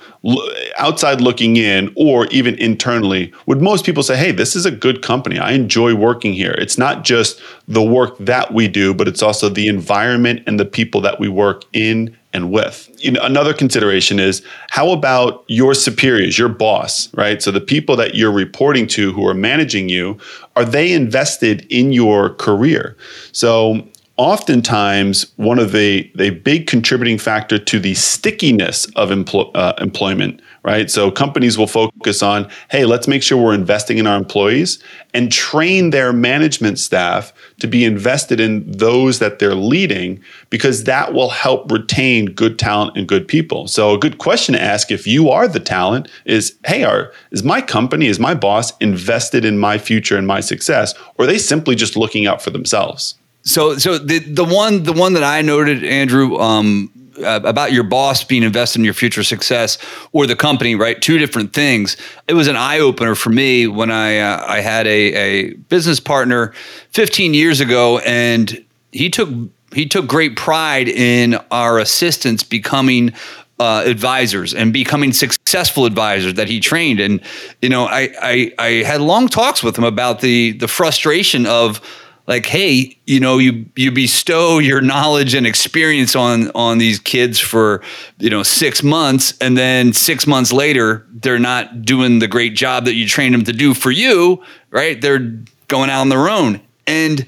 outside 0.77 1.19
looking 1.19 1.57
in 1.57 1.91
or 1.95 2.27
even 2.27 2.55
internally, 2.55 3.33
would 3.45 3.61
most 3.61 3.85
people 3.85 4.03
say, 4.03 4.15
hey, 4.15 4.31
this 4.31 4.55
is 4.55 4.65
a 4.65 4.71
good 4.71 5.01
company. 5.01 5.37
I 5.37 5.51
enjoy 5.51 5.95
working 5.95 6.33
here. 6.33 6.55
It's 6.57 6.77
not 6.77 7.03
just 7.03 7.41
the 7.67 7.83
work 7.83 8.17
that 8.19 8.53
we 8.53 8.67
do, 8.67 8.93
but 8.93 9.07
it's 9.07 9.21
also 9.21 9.49
the 9.49 9.67
environment 9.67 10.43
and 10.47 10.59
the 10.59 10.65
people 10.65 11.01
that 11.01 11.19
we 11.19 11.27
work 11.27 11.65
in 11.73 12.15
and 12.31 12.51
with. 12.51 12.89
You 12.97 13.11
know, 13.11 13.21
another 13.21 13.53
consideration 13.53 14.19
is 14.19 14.43
how 14.69 14.91
about 14.91 15.43
your 15.47 15.73
superiors, 15.73 16.39
your 16.39 16.49
boss, 16.49 17.13
right? 17.13 17.41
So 17.41 17.51
the 17.51 17.61
people 17.61 17.95
that 17.97 18.15
you're 18.15 18.31
reporting 18.31 18.87
to 18.87 19.11
who 19.13 19.27
are 19.27 19.35
managing 19.35 19.89
you, 19.89 20.17
are 20.55 20.65
they 20.65 20.93
invested 20.93 21.67
in 21.69 21.91
your 21.91 22.33
career? 22.35 22.97
So 23.33 23.87
oftentimes 24.17 25.31
one 25.37 25.59
of 25.59 25.71
the, 25.71 26.11
the 26.15 26.29
big 26.29 26.67
contributing 26.67 27.17
factor 27.17 27.57
to 27.57 27.79
the 27.79 27.93
stickiness 27.95 28.85
of 28.95 29.09
empl- 29.09 29.51
uh, 29.55 29.73
employment 29.79 30.41
right? 30.63 30.89
So 30.89 31.11
companies 31.11 31.57
will 31.57 31.67
focus 31.67 32.23
on 32.23 32.49
hey 32.69 32.85
let's 32.85 33.07
make 33.07 33.21
sure 33.21 33.37
we're 33.37 33.53
investing 33.53 33.97
in 33.97 34.07
our 34.07 34.17
employees 34.17 34.81
and 35.13 35.31
train 35.31 35.89
their 35.91 36.13
management 36.13 36.79
staff 36.79 37.33
to 37.59 37.67
be 37.67 37.83
invested 37.83 38.39
in 38.39 38.69
those 38.71 39.19
that 39.19 39.39
they're 39.39 39.55
leading 39.55 40.21
because 40.49 40.85
that 40.85 41.13
will 41.13 41.29
help 41.29 41.71
retain 41.71 42.25
good 42.25 42.57
talent 42.57 42.97
and 42.97 43.07
good 43.07 43.27
people. 43.27 43.67
So 43.67 43.93
a 43.93 43.99
good 43.99 44.17
question 44.17 44.53
to 44.53 44.61
ask 44.61 44.91
if 44.91 45.05
you 45.05 45.29
are 45.29 45.47
the 45.47 45.59
talent 45.59 46.09
is 46.25 46.57
hey 46.65 46.83
are 46.83 47.11
is 47.31 47.43
my 47.43 47.61
company 47.61 48.07
is 48.07 48.19
my 48.19 48.33
boss 48.33 48.75
invested 48.77 49.45
in 49.45 49.57
my 49.57 49.77
future 49.77 50.17
and 50.17 50.25
my 50.25 50.39
success 50.39 50.93
or 51.17 51.25
are 51.25 51.27
they 51.27 51.37
simply 51.37 51.75
just 51.75 51.97
looking 51.97 52.25
out 52.25 52.41
for 52.41 52.49
themselves 52.49 53.15
so, 53.43 53.77
so 53.77 53.97
the 53.97 54.19
the 54.19 54.45
one 54.45 54.83
the 54.83 54.93
one 54.93 55.13
that 55.13 55.23
I 55.23 55.41
noted, 55.41 55.83
Andrew, 55.83 56.37
um, 56.37 56.89
about 57.21 57.71
your 57.71 57.83
boss 57.83 58.23
being 58.23 58.43
invested 58.43 58.79
in 58.79 58.85
your 58.85 58.93
future 58.93 59.23
success 59.23 59.77
or 60.11 60.25
the 60.25 60.35
company, 60.35 60.75
right? 60.75 61.01
Two 61.01 61.17
different 61.17 61.53
things. 61.53 61.97
It 62.27 62.33
was 62.33 62.47
an 62.47 62.55
eye 62.55 62.79
opener 62.79 63.15
for 63.15 63.29
me 63.29 63.67
when 63.67 63.91
I 63.91 64.19
uh, 64.19 64.45
I 64.47 64.61
had 64.61 64.87
a, 64.87 65.13
a 65.13 65.53
business 65.53 65.99
partner 65.99 66.53
15 66.91 67.33
years 67.33 67.59
ago, 67.59 67.99
and 67.99 68.63
he 68.91 69.09
took 69.09 69.29
he 69.73 69.87
took 69.87 70.07
great 70.07 70.35
pride 70.35 70.87
in 70.87 71.35
our 71.51 71.79
assistants 71.79 72.43
becoming 72.43 73.13
uh, 73.59 73.83
advisors 73.85 74.53
and 74.53 74.73
becoming 74.73 75.13
successful 75.13 75.85
advisors 75.85 76.35
that 76.35 76.47
he 76.47 76.59
trained. 76.59 76.99
And 76.99 77.21
you 77.61 77.69
know, 77.69 77.85
I, 77.85 78.13
I 78.21 78.53
I 78.57 78.69
had 78.83 79.01
long 79.01 79.27
talks 79.27 79.63
with 79.63 79.77
him 79.77 79.83
about 79.83 80.21
the 80.21 80.53
the 80.53 80.67
frustration 80.67 81.45
of 81.45 81.81
like 82.27 82.45
hey 82.45 82.97
you 83.05 83.19
know 83.19 83.37
you 83.37 83.65
you 83.75 83.91
bestow 83.91 84.59
your 84.59 84.81
knowledge 84.81 85.33
and 85.33 85.45
experience 85.45 86.15
on 86.15 86.49
on 86.55 86.77
these 86.77 86.99
kids 86.99 87.39
for 87.39 87.81
you 88.19 88.29
know 88.29 88.43
6 88.43 88.83
months 88.83 89.33
and 89.41 89.57
then 89.57 89.93
6 89.93 90.27
months 90.27 90.53
later 90.53 91.05
they're 91.11 91.39
not 91.39 91.83
doing 91.83 92.19
the 92.19 92.27
great 92.27 92.55
job 92.55 92.85
that 92.85 92.93
you 92.95 93.07
trained 93.07 93.33
them 93.33 93.43
to 93.43 93.53
do 93.53 93.73
for 93.73 93.91
you 93.91 94.41
right? 94.73 94.99
They're 94.99 95.31
going 95.67 95.89
out 95.89 96.01
on 96.01 96.09
their 96.09 96.27
own. 96.27 96.59
And 96.85 97.25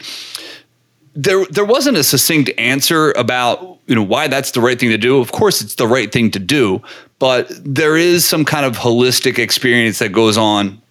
there 1.15 1.45
there 1.45 1.63
wasn't 1.63 1.95
a 1.95 2.03
succinct 2.03 2.51
answer 2.57 3.13
about 3.13 3.79
you 3.87 3.95
know 3.95 4.03
why 4.03 4.27
that's 4.27 4.51
the 4.51 4.59
right 4.59 4.77
thing 4.77 4.89
to 4.89 4.97
do. 4.97 5.19
Of 5.19 5.31
course 5.31 5.61
it's 5.61 5.75
the 5.75 5.87
right 5.87 6.11
thing 6.11 6.31
to 6.31 6.39
do 6.39 6.81
but 7.19 7.47
there 7.63 7.95
is 7.95 8.27
some 8.27 8.43
kind 8.43 8.65
of 8.65 8.77
holistic 8.77 9.39
experience 9.39 9.99
that 9.99 10.09
goes 10.09 10.37
on 10.37 10.81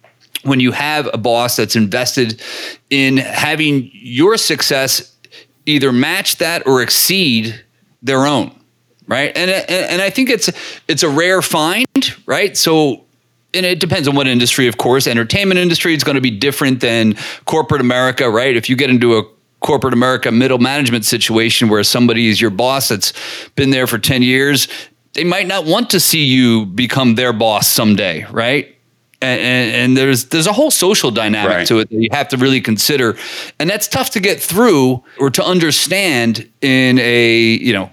when 0.45 0.59
you 0.59 0.71
have 0.71 1.09
a 1.13 1.17
boss 1.17 1.55
that's 1.55 1.75
invested 1.75 2.41
in 2.89 3.17
having 3.17 3.89
your 3.93 4.37
success 4.37 5.15
either 5.65 5.91
match 5.91 6.37
that 6.37 6.65
or 6.67 6.81
exceed 6.81 7.63
their 8.01 8.25
own 8.25 8.55
right? 9.07 9.35
And 9.35 9.49
and, 9.51 10.01
i 10.01 10.09
think 10.09 10.29
it's 10.29 10.49
it's 10.87 11.03
a 11.03 11.09
rare 11.09 11.41
find 11.41 11.85
right? 12.25 12.55
So 12.57 13.05
and 13.53 13.65
it 13.65 13.79
depends 13.79 14.07
on 14.07 14.15
what 14.15 14.27
industry 14.27 14.67
of 14.67 14.77
course. 14.77 15.07
Entertainment 15.07 15.59
industry 15.59 15.93
is 15.93 16.03
going 16.03 16.15
to 16.15 16.21
be 16.21 16.31
different 16.31 16.81
than 16.81 17.15
corporate 17.45 17.81
america 17.81 18.29
right? 18.29 18.55
If 18.55 18.69
you 18.69 18.75
get 18.75 18.89
into 18.89 19.17
a 19.17 19.23
corporate 19.61 19.93
america 19.93 20.31
middle 20.31 20.59
management 20.59 21.05
situation 21.05 21.69
where 21.69 21.83
somebody 21.83 22.27
is 22.27 22.39
your 22.39 22.51
boss 22.51 22.89
that's 22.89 23.13
been 23.55 23.71
there 23.71 23.87
for 23.87 23.97
10 23.97 24.21
years 24.21 24.67
they 25.13 25.23
might 25.23 25.47
not 25.47 25.65
want 25.65 25.89
to 25.89 25.99
see 25.99 26.23
you 26.23 26.67
become 26.67 27.15
their 27.15 27.33
boss 27.33 27.67
someday 27.67 28.23
right 28.31 28.74
and, 29.25 29.75
and, 29.75 29.97
there's 29.97 30.25
there's 30.25 30.47
a 30.47 30.53
whole 30.53 30.71
social 30.71 31.11
dynamic 31.11 31.51
right. 31.51 31.67
to 31.67 31.79
it 31.79 31.89
that 31.89 31.95
you 31.95 32.09
have 32.11 32.27
to 32.29 32.37
really 32.37 32.61
consider, 32.61 33.17
and 33.59 33.69
that's 33.69 33.87
tough 33.87 34.11
to 34.11 34.19
get 34.19 34.39
through 34.39 35.03
or 35.19 35.29
to 35.29 35.43
understand 35.43 36.49
in 36.61 36.99
a 36.99 37.39
you 37.55 37.73
know 37.73 37.91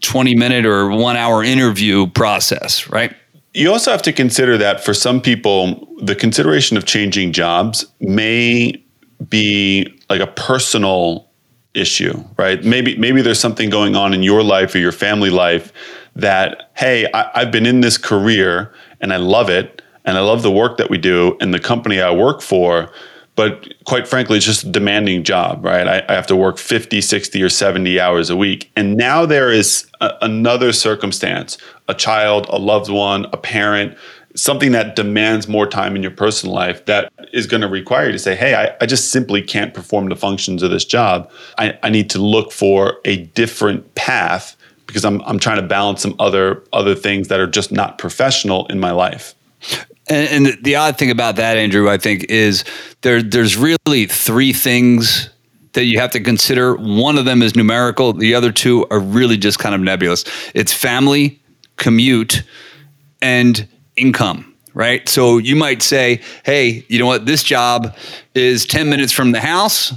twenty 0.00 0.34
minute 0.34 0.66
or 0.66 0.90
one 0.90 1.16
hour 1.16 1.42
interview 1.42 2.06
process, 2.08 2.88
right? 2.90 3.14
You 3.54 3.72
also 3.72 3.90
have 3.90 4.02
to 4.02 4.12
consider 4.12 4.58
that 4.58 4.84
for 4.84 4.92
some 4.92 5.20
people, 5.20 5.88
the 6.02 6.14
consideration 6.14 6.76
of 6.76 6.84
changing 6.84 7.32
jobs 7.32 7.86
may 8.00 8.82
be 9.28 9.98
like 10.10 10.20
a 10.20 10.26
personal 10.26 11.26
issue, 11.74 12.22
right? 12.36 12.62
Maybe 12.64 12.96
maybe 12.96 13.22
there's 13.22 13.40
something 13.40 13.70
going 13.70 13.96
on 13.96 14.14
in 14.14 14.22
your 14.22 14.42
life 14.42 14.74
or 14.74 14.78
your 14.78 14.92
family 14.92 15.30
life 15.30 15.72
that, 16.16 16.70
hey, 16.74 17.06
I, 17.12 17.30
I've 17.34 17.52
been 17.52 17.66
in 17.66 17.80
this 17.80 17.98
career 17.98 18.72
and 19.00 19.12
I 19.12 19.16
love 19.16 19.50
it 19.50 19.75
and 20.06 20.16
I 20.16 20.20
love 20.20 20.42
the 20.42 20.50
work 20.50 20.78
that 20.78 20.88
we 20.88 20.98
do 20.98 21.36
and 21.40 21.52
the 21.52 21.58
company 21.58 22.00
I 22.00 22.12
work 22.12 22.40
for. 22.40 22.90
But 23.34 23.74
quite 23.84 24.08
frankly, 24.08 24.38
it's 24.38 24.46
just 24.46 24.64
a 24.64 24.70
demanding 24.70 25.22
job, 25.22 25.62
right? 25.62 25.86
I, 25.86 26.02
I 26.08 26.14
have 26.14 26.26
to 26.28 26.36
work 26.36 26.56
50, 26.56 27.02
60, 27.02 27.42
or 27.42 27.50
70 27.50 28.00
hours 28.00 28.30
a 28.30 28.36
week. 28.36 28.70
And 28.76 28.96
now 28.96 29.26
there 29.26 29.52
is 29.52 29.86
a, 30.00 30.14
another 30.22 30.72
circumstance 30.72 31.58
a 31.88 31.94
child, 31.94 32.46
a 32.48 32.58
loved 32.58 32.90
one, 32.90 33.26
a 33.26 33.36
parent, 33.36 33.96
something 34.34 34.72
that 34.72 34.96
demands 34.96 35.48
more 35.48 35.66
time 35.66 35.96
in 35.96 36.02
your 36.02 36.10
personal 36.10 36.54
life 36.54 36.84
that 36.86 37.12
is 37.32 37.46
going 37.46 37.60
to 37.60 37.68
require 37.68 38.06
you 38.06 38.12
to 38.12 38.18
say, 38.18 38.34
hey, 38.34 38.54
I, 38.54 38.74
I 38.80 38.86
just 38.86 39.10
simply 39.10 39.42
can't 39.42 39.74
perform 39.74 40.08
the 40.08 40.16
functions 40.16 40.62
of 40.62 40.70
this 40.70 40.84
job. 40.84 41.30
I, 41.58 41.78
I 41.82 41.90
need 41.90 42.10
to 42.10 42.18
look 42.18 42.52
for 42.52 42.98
a 43.04 43.18
different 43.18 43.94
path 43.94 44.56
because 44.86 45.04
I'm, 45.04 45.20
I'm 45.22 45.38
trying 45.38 45.60
to 45.60 45.66
balance 45.66 46.00
some 46.00 46.14
other 46.18 46.62
other 46.72 46.94
things 46.94 47.28
that 47.28 47.40
are 47.40 47.46
just 47.46 47.72
not 47.72 47.98
professional 47.98 48.66
in 48.66 48.78
my 48.78 48.92
life. 48.92 49.34
And, 50.08 50.46
and, 50.46 50.64
the 50.64 50.76
odd 50.76 50.98
thing 50.98 51.10
about 51.10 51.36
that, 51.36 51.56
Andrew, 51.56 51.90
I 51.90 51.98
think, 51.98 52.24
is 52.24 52.64
there 53.02 53.22
there's 53.22 53.56
really 53.56 54.06
three 54.06 54.52
things 54.52 55.30
that 55.72 55.84
you 55.84 55.98
have 55.98 56.10
to 56.12 56.20
consider. 56.20 56.74
One 56.74 57.18
of 57.18 57.24
them 57.24 57.42
is 57.42 57.56
numerical. 57.56 58.12
The 58.12 58.34
other 58.34 58.52
two 58.52 58.86
are 58.90 59.00
really 59.00 59.36
just 59.36 59.58
kind 59.58 59.74
of 59.74 59.80
nebulous. 59.80 60.24
It's 60.54 60.72
family, 60.72 61.40
commute, 61.76 62.42
and 63.20 63.68
income. 63.96 64.54
Right. 64.74 65.08
So 65.08 65.38
you 65.38 65.56
might 65.56 65.82
say, 65.82 66.20
hey, 66.44 66.84
you 66.88 66.98
know 66.98 67.06
what? 67.06 67.24
This 67.24 67.42
job 67.42 67.96
is 68.34 68.66
10 68.66 68.90
minutes 68.90 69.12
from 69.12 69.32
the 69.32 69.40
house, 69.40 69.92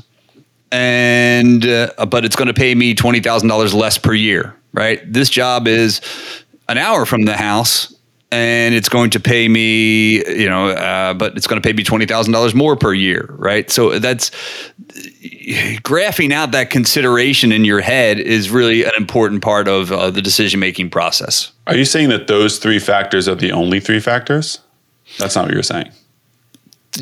and 0.71 1.65
uh, 1.65 2.05
but 2.05 2.23
it's 2.23 2.37
going 2.37 2.47
to 2.47 2.53
pay 2.53 2.73
me 2.75 2.95
$20,000 2.95 3.73
less 3.73 3.97
per 3.97 4.13
year. 4.13 4.55
Right. 4.71 5.01
This 5.11 5.29
job 5.29 5.67
is 5.67 5.99
an 6.69 6.77
hour 6.77 7.05
from 7.05 7.23
the 7.23 7.35
house 7.35 7.93
and 8.31 8.75
it's 8.75 8.89
going 8.89 9.09
to 9.11 9.19
pay 9.19 9.47
me, 9.47 10.23
you 10.35 10.47
know, 10.47 10.69
uh, 10.69 11.13
but 11.13 11.35
it's 11.35 11.47
going 11.47 11.61
to 11.61 11.67
pay 11.67 11.73
me 11.73 11.83
twenty 11.83 12.05
thousand 12.05 12.33
dollars 12.33 12.53
more 12.53 12.75
per 12.75 12.93
year, 12.93 13.27
right? 13.37 13.69
So 13.69 13.97
that's 13.97 14.29
graphing 15.81 16.31
out 16.31 16.51
that 16.51 16.69
consideration 16.69 17.51
in 17.51 17.65
your 17.65 17.81
head 17.81 18.19
is 18.19 18.49
really 18.49 18.83
an 18.83 18.91
important 18.97 19.41
part 19.41 19.67
of 19.67 19.91
uh, 19.91 20.11
the 20.11 20.21
decision 20.21 20.59
making 20.59 20.91
process. 20.91 21.51
Are 21.65 21.75
you 21.75 21.85
saying 21.85 22.09
that 22.09 22.27
those 22.27 22.59
three 22.59 22.79
factors 22.79 23.27
are 23.27 23.35
the 23.35 23.51
only 23.51 23.79
three 23.79 23.99
factors? 23.99 24.59
That's 25.17 25.35
not 25.35 25.45
what 25.45 25.53
you're 25.53 25.63
saying. 25.63 25.91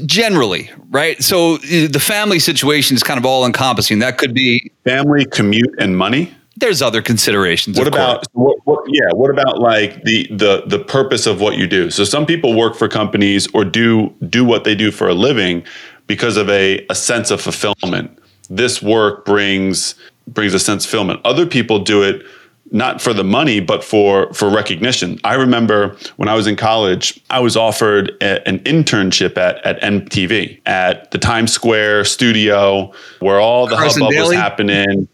Generally, 0.05 0.69
right? 0.91 1.21
So 1.21 1.57
the 1.57 1.99
family 1.99 2.39
situation 2.39 2.95
is 2.95 3.03
kind 3.03 3.17
of 3.17 3.25
all 3.25 3.45
encompassing. 3.45 3.99
That 3.99 4.17
could 4.17 4.33
be 4.33 4.71
family, 4.83 5.25
commute, 5.25 5.75
and 5.79 5.97
money 5.97 6.33
there's 6.57 6.81
other 6.81 7.01
considerations. 7.01 7.77
What 7.77 7.87
about 7.87 8.25
what, 8.33 8.57
what, 8.65 8.83
yeah? 8.87 9.11
What 9.13 9.29
about 9.29 9.59
like 9.59 10.03
the 10.03 10.27
the 10.31 10.63
the 10.65 10.79
purpose 10.79 11.27
of 11.27 11.39
what 11.39 11.55
you 11.57 11.67
do? 11.67 11.91
So 11.91 12.03
some 12.03 12.25
people 12.25 12.55
work 12.55 12.75
for 12.75 12.87
companies 12.87 13.47
or 13.53 13.63
do 13.63 14.13
do 14.27 14.43
what 14.43 14.63
they 14.63 14.75
do 14.75 14.91
for 14.91 15.07
a 15.07 15.13
living 15.13 15.63
because 16.07 16.35
of 16.35 16.49
a 16.49 16.85
a 16.89 16.95
sense 16.95 17.31
of 17.31 17.41
fulfillment. 17.41 18.17
This 18.49 18.81
work 18.81 19.23
brings 19.23 19.95
brings 20.27 20.53
a 20.53 20.59
sense 20.59 20.83
of 20.83 20.89
fulfillment. 20.89 21.21
Other 21.23 21.45
people 21.45 21.79
do 21.79 22.01
it 22.01 22.25
not 22.71 23.01
for 23.01 23.13
the 23.13 23.23
money 23.23 23.59
but 23.59 23.83
for 23.83 24.33
for 24.33 24.49
recognition. 24.49 25.19
I 25.23 25.35
remember 25.35 25.95
when 26.15 26.27
I 26.27 26.33
was 26.33 26.47
in 26.47 26.55
college, 26.55 27.21
I 27.29 27.39
was 27.39 27.55
offered 27.55 28.17
a, 28.19 28.45
an 28.47 28.59
internship 28.59 29.37
at 29.37 29.63
at 29.63 29.79
MTV 29.81 30.59
at 30.65 31.11
the 31.11 31.19
Times 31.19 31.51
Square 31.53 32.05
studio 32.05 32.91
where 33.19 33.39
all 33.39 33.67
the 33.67 33.75
Carson 33.75 34.01
hubbub 34.01 34.13
Daly? 34.15 34.27
was 34.29 34.35
happening. 34.35 35.07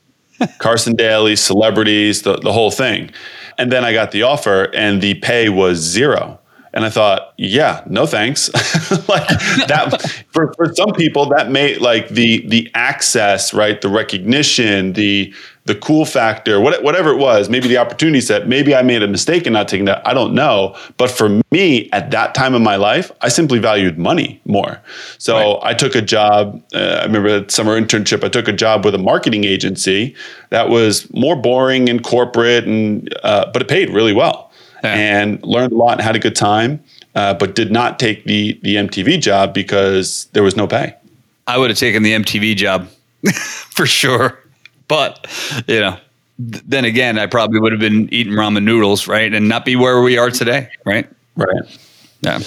Carson 0.59 0.95
Daly, 0.95 1.35
celebrities, 1.35 2.21
the, 2.23 2.37
the 2.37 2.51
whole 2.51 2.71
thing. 2.71 3.11
And 3.57 3.71
then 3.71 3.83
I 3.83 3.93
got 3.93 4.11
the 4.11 4.23
offer 4.23 4.73
and 4.73 5.01
the 5.01 5.15
pay 5.15 5.49
was 5.49 5.77
zero. 5.77 6.39
And 6.75 6.83
I 6.83 6.89
thought, 6.89 7.33
yeah, 7.37 7.83
no 7.87 8.07
thanks. 8.07 8.51
like 9.07 9.27
that 9.67 10.23
for, 10.31 10.51
for 10.53 10.73
some 10.73 10.91
people, 10.93 11.27
that 11.27 11.51
may 11.51 11.77
like 11.77 12.09
the 12.09 12.47
the 12.47 12.71
access, 12.73 13.53
right? 13.53 13.79
The 13.79 13.89
recognition, 13.89 14.93
the 14.93 15.31
the 15.65 15.75
cool 15.75 16.05
factor, 16.05 16.59
whatever 16.59 17.09
it 17.09 17.17
was, 17.17 17.47
maybe 17.47 17.69
the 17.69 17.77
opportunity 17.77 18.19
set, 18.19 18.49
maybe 18.49 18.75
I 18.75 18.81
made 18.81 19.01
a 19.01 19.07
mistake 19.07 19.47
in 19.47 19.53
not 19.53 19.69
taking 19.69 19.85
that. 19.85 20.05
I 20.05 20.13
don't 20.13 20.33
know. 20.33 20.75
But 20.97 21.09
for 21.09 21.41
me, 21.51 21.89
at 21.91 22.11
that 22.11 22.35
time 22.35 22.53
of 22.53 22.61
my 22.61 22.75
life, 22.75 23.11
I 23.21 23.29
simply 23.29 23.59
valued 23.59 23.97
money 23.97 24.41
more. 24.43 24.81
So 25.19 25.35
right. 25.35 25.59
I 25.63 25.73
took 25.73 25.95
a 25.95 26.01
job. 26.01 26.61
Uh, 26.73 26.99
I 26.99 27.05
remember 27.05 27.39
that 27.39 27.51
summer 27.51 27.79
internship. 27.79 28.25
I 28.25 28.29
took 28.29 28.49
a 28.49 28.53
job 28.53 28.83
with 28.83 28.93
a 28.93 28.97
marketing 28.97 29.45
agency 29.45 30.15
that 30.49 30.67
was 30.67 31.11
more 31.13 31.37
boring 31.37 31.87
and 31.87 32.03
corporate, 32.03 32.65
and 32.65 33.13
uh, 33.23 33.49
but 33.53 33.61
it 33.61 33.69
paid 33.69 33.89
really 33.89 34.13
well, 34.13 34.51
yeah. 34.83 34.93
and 34.93 35.41
learned 35.43 35.71
a 35.71 35.75
lot 35.75 35.93
and 35.93 36.01
had 36.01 36.15
a 36.15 36.19
good 36.19 36.35
time. 36.35 36.83
Uh, 37.15 37.33
but 37.33 37.55
did 37.55 37.71
not 37.71 37.99
take 37.99 38.25
the 38.25 38.59
the 38.63 38.75
MTV 38.75 39.21
job 39.21 39.53
because 39.53 40.25
there 40.33 40.43
was 40.43 40.57
no 40.57 40.67
pay. 40.67 40.93
I 41.47 41.57
would 41.57 41.69
have 41.69 41.79
taken 41.79 42.03
the 42.03 42.11
MTV 42.11 42.57
job 42.57 42.89
for 43.33 43.85
sure. 43.85 44.42
But, 44.87 45.27
you 45.67 45.79
know, 45.79 45.97
th- 46.51 46.63
then 46.65 46.85
again, 46.85 47.17
I 47.17 47.25
probably 47.25 47.59
would 47.59 47.71
have 47.71 47.81
been 47.81 48.11
eating 48.13 48.33
ramen 48.33 48.63
noodles, 48.63 49.07
right? 49.07 49.33
And 49.33 49.47
not 49.47 49.65
be 49.65 49.75
where 49.75 50.01
we 50.01 50.17
are 50.17 50.29
today, 50.29 50.69
right? 50.85 51.09
Right. 51.35 51.79
Yeah. 52.21 52.39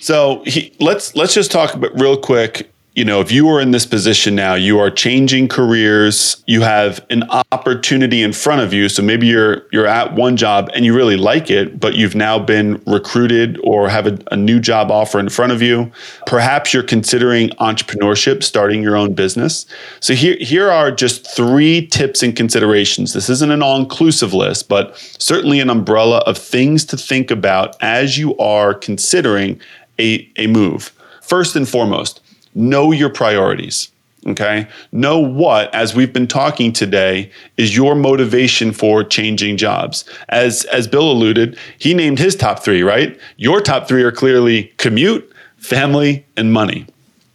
So 0.00 0.42
he, 0.46 0.74
let's 0.80 1.14
let's 1.14 1.34
just 1.34 1.52
talk 1.52 1.74
about 1.74 1.98
real 1.98 2.16
quick 2.16 2.71
you 2.94 3.06
know, 3.06 3.20
if 3.20 3.32
you 3.32 3.48
are 3.48 3.58
in 3.58 3.70
this 3.70 3.86
position 3.86 4.34
now, 4.34 4.54
you 4.54 4.78
are 4.78 4.90
changing 4.90 5.48
careers, 5.48 6.42
you 6.46 6.60
have 6.60 7.04
an 7.08 7.22
opportunity 7.50 8.22
in 8.22 8.34
front 8.34 8.60
of 8.60 8.74
you. 8.74 8.90
So 8.90 9.02
maybe 9.02 9.26
you're 9.26 9.62
you're 9.72 9.86
at 9.86 10.14
one 10.14 10.36
job 10.36 10.70
and 10.74 10.84
you 10.84 10.94
really 10.94 11.16
like 11.16 11.50
it, 11.50 11.80
but 11.80 11.94
you've 11.94 12.14
now 12.14 12.38
been 12.38 12.82
recruited 12.86 13.58
or 13.64 13.88
have 13.88 14.06
a, 14.06 14.18
a 14.30 14.36
new 14.36 14.60
job 14.60 14.90
offer 14.90 15.18
in 15.18 15.30
front 15.30 15.52
of 15.52 15.62
you. 15.62 15.90
Perhaps 16.26 16.74
you're 16.74 16.82
considering 16.82 17.48
entrepreneurship, 17.60 18.42
starting 18.42 18.82
your 18.82 18.94
own 18.94 19.14
business. 19.14 19.64
So 20.00 20.12
here 20.12 20.36
here 20.38 20.70
are 20.70 20.90
just 20.90 21.26
three 21.34 21.86
tips 21.86 22.22
and 22.22 22.36
considerations. 22.36 23.14
This 23.14 23.30
isn't 23.30 23.50
an 23.50 23.62
all-inclusive 23.62 24.34
list, 24.34 24.68
but 24.68 24.98
certainly 25.18 25.60
an 25.60 25.70
umbrella 25.70 26.18
of 26.26 26.36
things 26.36 26.84
to 26.86 26.98
think 26.98 27.30
about 27.30 27.74
as 27.82 28.18
you 28.18 28.36
are 28.36 28.74
considering 28.74 29.58
a, 29.98 30.30
a 30.36 30.46
move. 30.46 30.92
First 31.22 31.56
and 31.56 31.66
foremost, 31.66 32.20
know 32.54 32.92
your 32.92 33.10
priorities. 33.10 33.88
Okay. 34.26 34.68
Know 34.92 35.18
what, 35.18 35.74
as 35.74 35.96
we've 35.96 36.12
been 36.12 36.28
talking 36.28 36.72
today, 36.72 37.30
is 37.56 37.76
your 37.76 37.96
motivation 37.96 38.72
for 38.72 39.02
changing 39.02 39.56
jobs. 39.56 40.04
As 40.28 40.64
as 40.66 40.86
Bill 40.86 41.10
alluded, 41.10 41.58
he 41.78 41.92
named 41.92 42.20
his 42.20 42.36
top 42.36 42.60
three, 42.60 42.82
right? 42.82 43.18
Your 43.36 43.60
top 43.60 43.88
three 43.88 44.02
are 44.04 44.12
clearly 44.12 44.72
commute, 44.76 45.28
family, 45.56 46.24
and 46.36 46.52
money. 46.52 46.86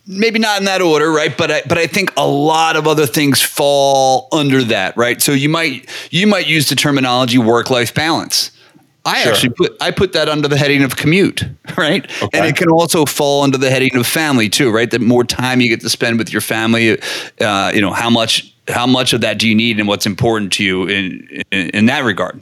Maybe 0.10 0.40
not 0.40 0.60
in 0.60 0.66
that 0.66 0.82
order, 0.82 1.12
right? 1.12 1.38
But 1.38 1.52
I, 1.52 1.62
but 1.68 1.78
I 1.78 1.88
think 1.88 2.14
a 2.16 2.26
lot 2.26 2.78
of 2.78 2.88
other 2.88 3.06
things 3.06 3.42
fall 3.42 4.30
under 4.32 4.64
that, 4.64 4.96
right? 4.96 5.22
So 5.22 5.34
you 5.34 5.50
might 5.50 5.90
you 6.10 6.26
might 6.26 6.48
use 6.48 6.70
the 6.70 6.76
terminology 6.76 7.38
work 7.38 7.70
life 7.70 7.94
balance 7.94 8.52
I 9.08 9.24
sure. 9.24 9.32
actually 9.32 9.50
put 9.52 9.78
I 9.82 9.92
put 9.92 10.12
that 10.14 10.28
under 10.28 10.50
the 10.50 10.58
heading 10.58 10.84
of 10.84 10.98
commute, 10.98 11.44
right? 11.78 12.06
Okay. 12.22 12.38
And 12.38 12.46
it 12.46 12.58
can 12.58 12.70
also 12.70 13.06
fall 13.06 13.44
under 13.44 13.58
the 13.58 13.70
heading 13.70 13.96
of 13.96 14.06
family 14.06 14.50
too, 14.50 14.70
right? 14.70 14.92
That 14.92 15.02
more 15.02 15.24
time 15.24 15.62
you 15.62 15.70
get 15.70 15.80
to 15.82 15.90
spend 15.90 16.18
with 16.18 16.32
your 16.32 16.42
family, 16.42 17.00
uh, 17.40 17.72
you 17.74 17.82
know, 17.82 17.94
how 17.94 18.10
much 18.10 18.54
how 18.68 18.86
much 18.86 19.14
of 19.14 19.22
that 19.22 19.40
do 19.40 19.48
you 19.48 19.56
need, 19.56 19.80
and 19.80 19.88
what's 19.88 20.06
important 20.06 20.52
to 20.54 20.64
you 20.64 20.88
in 20.88 21.44
in, 21.52 21.70
in 21.70 21.86
that 21.86 22.04
regard. 22.04 22.42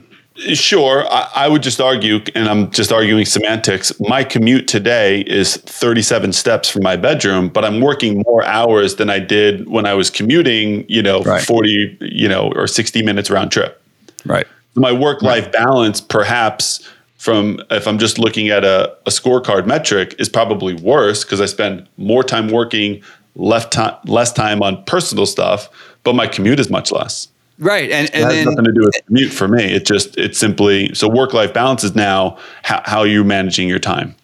Sure, 0.52 1.06
I, 1.10 1.30
I, 1.34 1.48
would 1.48 1.62
just 1.62 1.80
argue, 1.80 2.18
and 2.34 2.46
I'm 2.46 2.70
just 2.70 2.92
arguing 2.92 3.24
semantics. 3.24 3.90
My 4.00 4.22
commute 4.22 4.68
today 4.68 5.22
is 5.22 5.56
37 5.56 6.34
steps 6.34 6.68
from 6.68 6.82
my 6.82 6.94
bedroom, 6.94 7.48
but 7.48 7.64
I'm 7.64 7.80
working 7.80 8.22
more 8.26 8.44
hours 8.44 8.96
than 8.96 9.08
I 9.08 9.18
did 9.18 9.66
when 9.66 9.86
I 9.86 9.94
was 9.94 10.10
commuting. 10.10 10.84
You 10.90 11.02
know, 11.02 11.22
right. 11.22 11.40
40, 11.40 11.96
you 12.02 12.28
know, 12.28 12.52
or 12.54 12.66
60 12.66 13.02
minutes 13.02 13.30
round 13.30 13.50
trip. 13.50 13.82
Right 14.26 14.46
my 14.76 14.92
work 14.92 15.22
life 15.22 15.50
balance, 15.52 16.00
perhaps 16.00 16.88
from 17.16 17.60
if 17.70 17.88
I'm 17.88 17.98
just 17.98 18.18
looking 18.18 18.50
at 18.50 18.64
a, 18.64 18.94
a 19.06 19.10
scorecard 19.10 19.66
metric, 19.66 20.14
is 20.18 20.28
probably 20.28 20.74
worse 20.74 21.24
because 21.24 21.40
I 21.40 21.46
spend 21.46 21.88
more 21.96 22.22
time 22.22 22.48
working, 22.48 23.02
less 23.34 23.66
time, 23.66 23.96
less 24.04 24.32
time 24.32 24.62
on 24.62 24.84
personal 24.84 25.26
stuff, 25.26 25.68
but 26.04 26.14
my 26.14 26.26
commute 26.26 26.60
is 26.60 26.70
much 26.70 26.92
less. 26.92 27.28
Right, 27.58 27.90
and, 27.90 28.10
and 28.14 28.16
it 28.16 28.22
has 28.22 28.34
then, 28.34 28.44
nothing 28.44 28.64
to 28.66 28.72
do 28.72 28.80
with 28.80 28.94
commute 29.06 29.32
for 29.32 29.48
me. 29.48 29.64
It 29.64 29.86
just 29.86 30.16
it's 30.18 30.38
simply 30.38 30.94
so 30.94 31.08
work 31.08 31.32
life 31.32 31.54
balance 31.54 31.84
is 31.84 31.94
now 31.94 32.36
how, 32.62 32.82
how 32.84 33.02
you're 33.02 33.24
managing 33.24 33.68
your 33.68 33.78
time. 33.78 34.14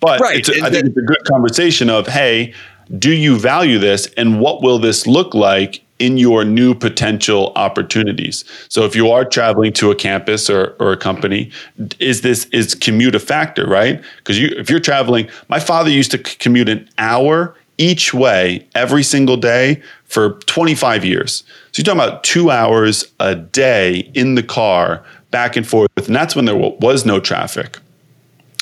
But 0.00 0.20
right. 0.20 0.46
I 0.62 0.68
think 0.68 0.86
it's 0.86 0.96
a 0.96 1.00
good 1.00 1.24
conversation 1.24 1.88
of 1.88 2.06
hey, 2.06 2.52
do 2.98 3.10
you 3.10 3.38
value 3.38 3.78
this, 3.78 4.08
and 4.18 4.40
what 4.40 4.62
will 4.62 4.78
this 4.78 5.06
look 5.06 5.34
like 5.34 5.82
in 6.02 6.18
your 6.18 6.44
new 6.44 6.74
potential 6.74 7.52
opportunities. 7.54 8.44
So 8.68 8.84
if 8.84 8.96
you 8.96 9.08
are 9.12 9.24
traveling 9.24 9.72
to 9.74 9.92
a 9.92 9.94
campus 9.94 10.50
or, 10.50 10.74
or 10.80 10.92
a 10.92 10.96
company, 10.96 11.52
is 12.00 12.22
this 12.22 12.46
is 12.46 12.74
commute 12.74 13.14
a 13.14 13.20
factor, 13.20 13.68
right? 13.68 14.02
Because 14.16 14.36
you 14.36 14.48
if 14.56 14.68
you're 14.68 14.80
traveling, 14.80 15.30
my 15.48 15.60
father 15.60 15.90
used 15.90 16.10
to 16.10 16.18
commute 16.18 16.68
an 16.68 16.88
hour 16.98 17.54
each 17.78 18.12
way 18.12 18.66
every 18.74 19.04
single 19.04 19.36
day 19.36 19.80
for 20.04 20.32
25 20.46 21.04
years. 21.04 21.44
So 21.70 21.80
you're 21.80 21.84
talking 21.84 22.00
about 22.00 22.24
two 22.24 22.50
hours 22.50 23.04
a 23.20 23.36
day 23.36 24.10
in 24.12 24.34
the 24.34 24.42
car 24.42 25.04
back 25.30 25.56
and 25.56 25.66
forth. 25.66 25.88
And 25.96 26.16
that's 26.16 26.34
when 26.34 26.46
there 26.46 26.56
was 26.56 27.06
no 27.06 27.20
traffic. 27.20 27.78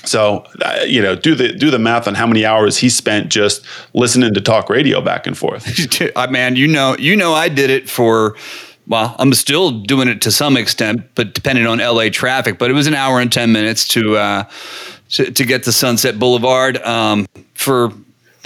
So, 0.04 0.44
uh, 0.62 0.84
you 0.86 1.02
know, 1.02 1.14
do 1.14 1.34
the 1.34 1.52
do 1.52 1.70
the 1.70 1.78
math 1.78 2.08
on 2.08 2.14
how 2.14 2.26
many 2.26 2.44
hours 2.44 2.78
he 2.78 2.88
spent 2.88 3.30
just 3.30 3.64
listening 3.94 4.34
to 4.34 4.40
talk 4.40 4.70
radio 4.70 5.00
back 5.00 5.26
and 5.26 5.36
forth. 5.36 5.66
Man, 6.30 6.56
you 6.56 6.66
know, 6.66 6.96
you 6.98 7.16
know, 7.16 7.34
I 7.34 7.48
did 7.48 7.70
it 7.70 7.88
for. 7.88 8.36
Well, 8.86 9.14
I'm 9.20 9.32
still 9.34 9.70
doing 9.70 10.08
it 10.08 10.20
to 10.22 10.32
some 10.32 10.56
extent, 10.56 11.02
but 11.14 11.32
depending 11.32 11.64
on 11.64 11.78
LA 11.78 12.08
traffic. 12.08 12.58
But 12.58 12.70
it 12.70 12.74
was 12.74 12.88
an 12.88 12.94
hour 12.94 13.20
and 13.20 13.30
ten 13.30 13.52
minutes 13.52 13.86
to 13.88 14.16
uh, 14.16 14.44
to, 15.10 15.30
to, 15.30 15.44
get 15.44 15.64
to 15.64 15.72
Sunset 15.72 16.18
Boulevard 16.18 16.78
um, 16.78 17.26
for 17.54 17.92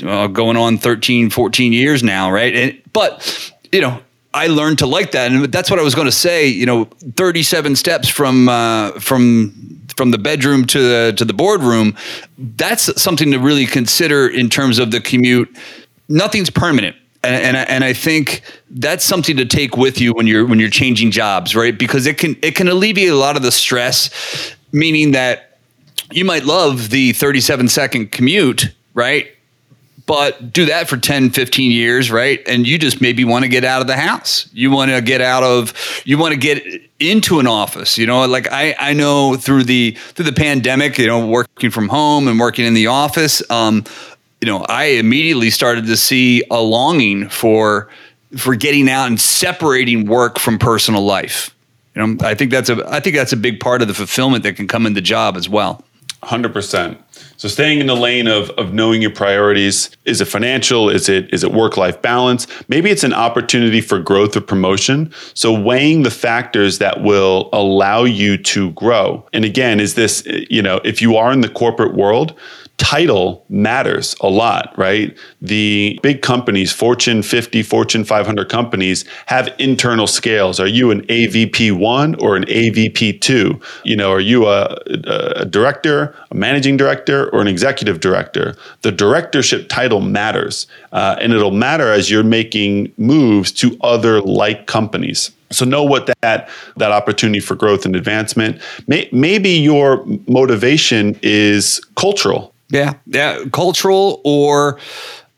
uh, 0.03 0.27
going 0.27 0.57
on 0.57 0.79
13, 0.79 1.31
14 1.31 1.73
years 1.73 2.03
now, 2.03 2.31
right? 2.31 2.55
And, 2.55 2.83
but 2.93 3.53
you 3.73 3.81
know, 3.81 4.01
I 4.35 4.49
learned 4.49 4.81
to 4.81 4.87
like 4.87 5.13
that, 5.13 5.31
and 5.31 5.45
that's 5.45 5.71
what 5.71 5.79
I 5.79 5.83
was 5.83 5.95
going 5.95 6.07
to 6.07 6.13
say. 6.13 6.49
You 6.49 6.67
know, 6.67 6.85
37 7.17 7.77
steps 7.77 8.09
from 8.09 8.49
uh, 8.49 8.91
from 8.99 9.81
from 9.97 10.11
the 10.11 10.19
bedroom 10.19 10.67
to 10.67 10.81
the 10.81 11.15
to 11.17 11.25
the 11.25 11.33
boardroom. 11.33 11.97
That's 12.37 13.01
something 13.01 13.31
to 13.31 13.39
really 13.39 13.65
consider 13.65 14.29
in 14.29 14.51
terms 14.51 14.79
of 14.79 14.91
the 14.91 15.01
commute. 15.01 15.57
Nothing's 16.09 16.51
permanent. 16.51 16.97
And, 17.23 17.43
and, 17.43 17.57
I, 17.57 17.63
and 17.63 17.85
I 17.85 17.95
think 17.95 18.43
that's 18.69 19.03
something 19.03 19.39
to 19.39 19.47
take 19.47 19.79
with 19.79 19.99
you 19.99 20.13
when 20.13 20.27
you're 20.27 20.45
when 20.45 20.59
you're 20.59 20.69
changing 20.69 21.11
jobs, 21.11 21.57
right? 21.57 21.79
Because 21.79 22.07
it 22.07 22.19
can 22.19 22.37
it 22.43 22.55
can 22.57 22.69
alleviate 22.69 23.11
a 23.11 23.17
lot 23.17 23.37
of 23.37 23.43
the 23.43 23.53
stress, 23.53 24.11
meaning 24.73 25.13
that 25.13 25.59
you 26.11 26.25
might 26.25 26.45
love 26.45 26.91
the 26.91 27.13
37 27.13 27.69
second 27.69 28.13
commute, 28.13 28.75
right? 28.93 29.29
But 30.07 30.53
do 30.53 30.67
that 30.67 30.89
for 30.89 30.97
10 30.97 31.31
15 31.31 31.71
years 31.71 32.11
right? 32.11 32.41
And 32.47 32.67
you 32.67 32.79
just 32.79 33.01
maybe 33.01 33.25
want 33.25 33.45
to 33.45 33.49
get 33.49 33.65
out 33.65 33.81
of 33.81 33.87
the 33.87 33.97
house. 33.97 34.49
You 34.53 34.71
want 34.71 34.91
to 34.91 35.01
get 35.01 35.21
out 35.21 35.43
of 35.43 35.73
you 36.05 36.19
want 36.19 36.33
to 36.35 36.41
get 36.41 36.63
into 37.01 37.41
an 37.41 37.47
office 37.47 37.99
you 37.99 38.07
know? 38.07 38.25
Like 38.27 38.51
i 38.53 38.75
i 38.79 38.93
know 38.93 39.37
through 39.37 39.65
the 39.65 39.93
through 40.15 40.27
the 40.27 40.33
pandemic 40.33 40.99
you 40.99 41.07
know 41.07 41.27
working 41.27 41.71
from 41.71 41.89
home 41.89 42.29
and 42.29 42.39
working 42.39 42.65
in 42.65 42.75
the 42.75 42.87
office 42.87 43.49
um 43.51 43.85
you 44.41 44.47
know 44.47 44.65
i 44.69 44.85
immediately 44.85 45.51
started 45.51 45.87
to 45.87 45.97
see 45.97 46.43
a 46.51 46.61
longing 46.61 47.29
for 47.29 47.89
for 48.37 48.57
getting 48.57 48.89
out 48.89 49.07
and 49.07 49.21
separating 49.21 50.07
work 50.07 50.39
from 50.39 50.59
personal 50.59 51.05
life. 51.05 51.55
You 51.95 52.07
know 52.07 52.27
i 52.27 52.35
think 52.35 52.51
that's 52.51 52.69
a 52.69 52.85
i 52.89 53.01
think 53.01 53.17
that's 53.17 53.33
a 53.33 53.37
big 53.37 53.61
part 53.61 53.83
of 53.83 53.89
the 53.89 53.95
fulfillment 53.95 54.43
that 54.45 54.57
can 54.57 54.67
come 54.67 54.87
in 54.87 54.95
the 54.95 55.01
job 55.01 55.37
as 55.37 55.49
well. 55.49 55.85
100% 56.23 56.97
so 57.37 57.49
staying 57.49 57.81
in 57.81 57.87
the 57.87 57.97
lane 57.97 58.27
of, 58.27 58.51
of 58.51 58.73
knowing 58.73 59.03
your 59.03 59.11
priorities. 59.11 59.91
Is 60.05 60.21
it 60.21 60.27
financial? 60.27 60.89
Is 60.89 61.09
it 61.09 61.33
is 61.33 61.43
it 61.45 61.53
work-life 61.53 62.01
balance? 62.03 62.47
Maybe 62.69 62.91
it's 62.91 63.05
an 63.05 63.13
opportunity 63.13 63.81
for 63.81 63.99
growth 63.99 64.37
or 64.37 64.41
promotion. 64.41 65.13
So 65.35 65.59
weighing 65.59 66.03
the 66.03 66.11
factors 66.11 66.79
that 66.79 67.03
will 67.03 67.49
allow 67.53 68.05
you 68.05 68.37
to 68.39 68.71
grow. 68.73 69.27
And 69.33 69.45
again, 69.45 69.81
is 69.81 69.95
this, 69.95 70.27
you 70.27 70.63
know, 70.63 70.81
if 70.85 71.03
you 71.03 71.17
are 71.17 71.33
in 71.33 71.41
the 71.41 71.49
corporate 71.49 71.95
world, 71.95 72.39
title 72.77 73.45
matters 73.49 74.17
a 74.21 74.29
lot, 74.29 74.75
right? 74.77 75.17
The 75.41 75.99
big 76.03 76.23
companies, 76.23 76.73
Fortune 76.73 77.23
50, 77.23 77.63
Fortune 77.63 78.05
500 78.05 78.49
companies, 78.49 79.05
have 79.27 79.55
internal 79.59 80.07
scales. 80.07 80.59
Are 80.59 80.67
you 80.67 80.91
an 80.91 81.03
AVP 81.07 81.73
one 81.73 82.15
or 82.17 82.37
an 82.37 82.45
AVP 82.45 83.21
two? 83.21 83.61
You 83.85 83.97
know, 83.97 84.11
are 84.11 84.21
you 84.21 84.47
a, 84.47 84.77
a 84.87 85.45
director, 85.45 86.17
a 86.31 86.35
managing 86.35 86.77
director, 86.77 87.29
or 87.35 87.41
an 87.41 87.49
executive 87.49 88.01
director? 88.01 88.57
The 88.83 88.93
directorship 88.93 89.69
title 89.69 90.01
matters, 90.01 90.67
uh, 90.93 91.17
and 91.21 91.33
it'll 91.33 91.51
matter 91.51 91.93
as 91.93 92.11
you're 92.11 92.23
making 92.23 92.93
moves 92.97 93.53
to 93.53 93.77
other 93.83 94.21
like 94.21 94.67
companies. 94.67 95.31
So 95.51 95.65
know 95.65 95.85
what 95.85 96.07
that 96.23 96.49
that 96.77 96.91
opportunity 96.93 97.41
for 97.41 97.55
growth 97.55 97.85
and 97.85 97.95
advancement. 97.95 98.61
May, 98.87 99.09
maybe 99.13 99.51
your 99.51 100.05
motivation 100.27 101.19
is 101.23 101.81
cultural 101.97 102.55
yeah, 102.71 102.95
yeah, 103.07 103.45
cultural 103.53 104.21
or 104.25 104.79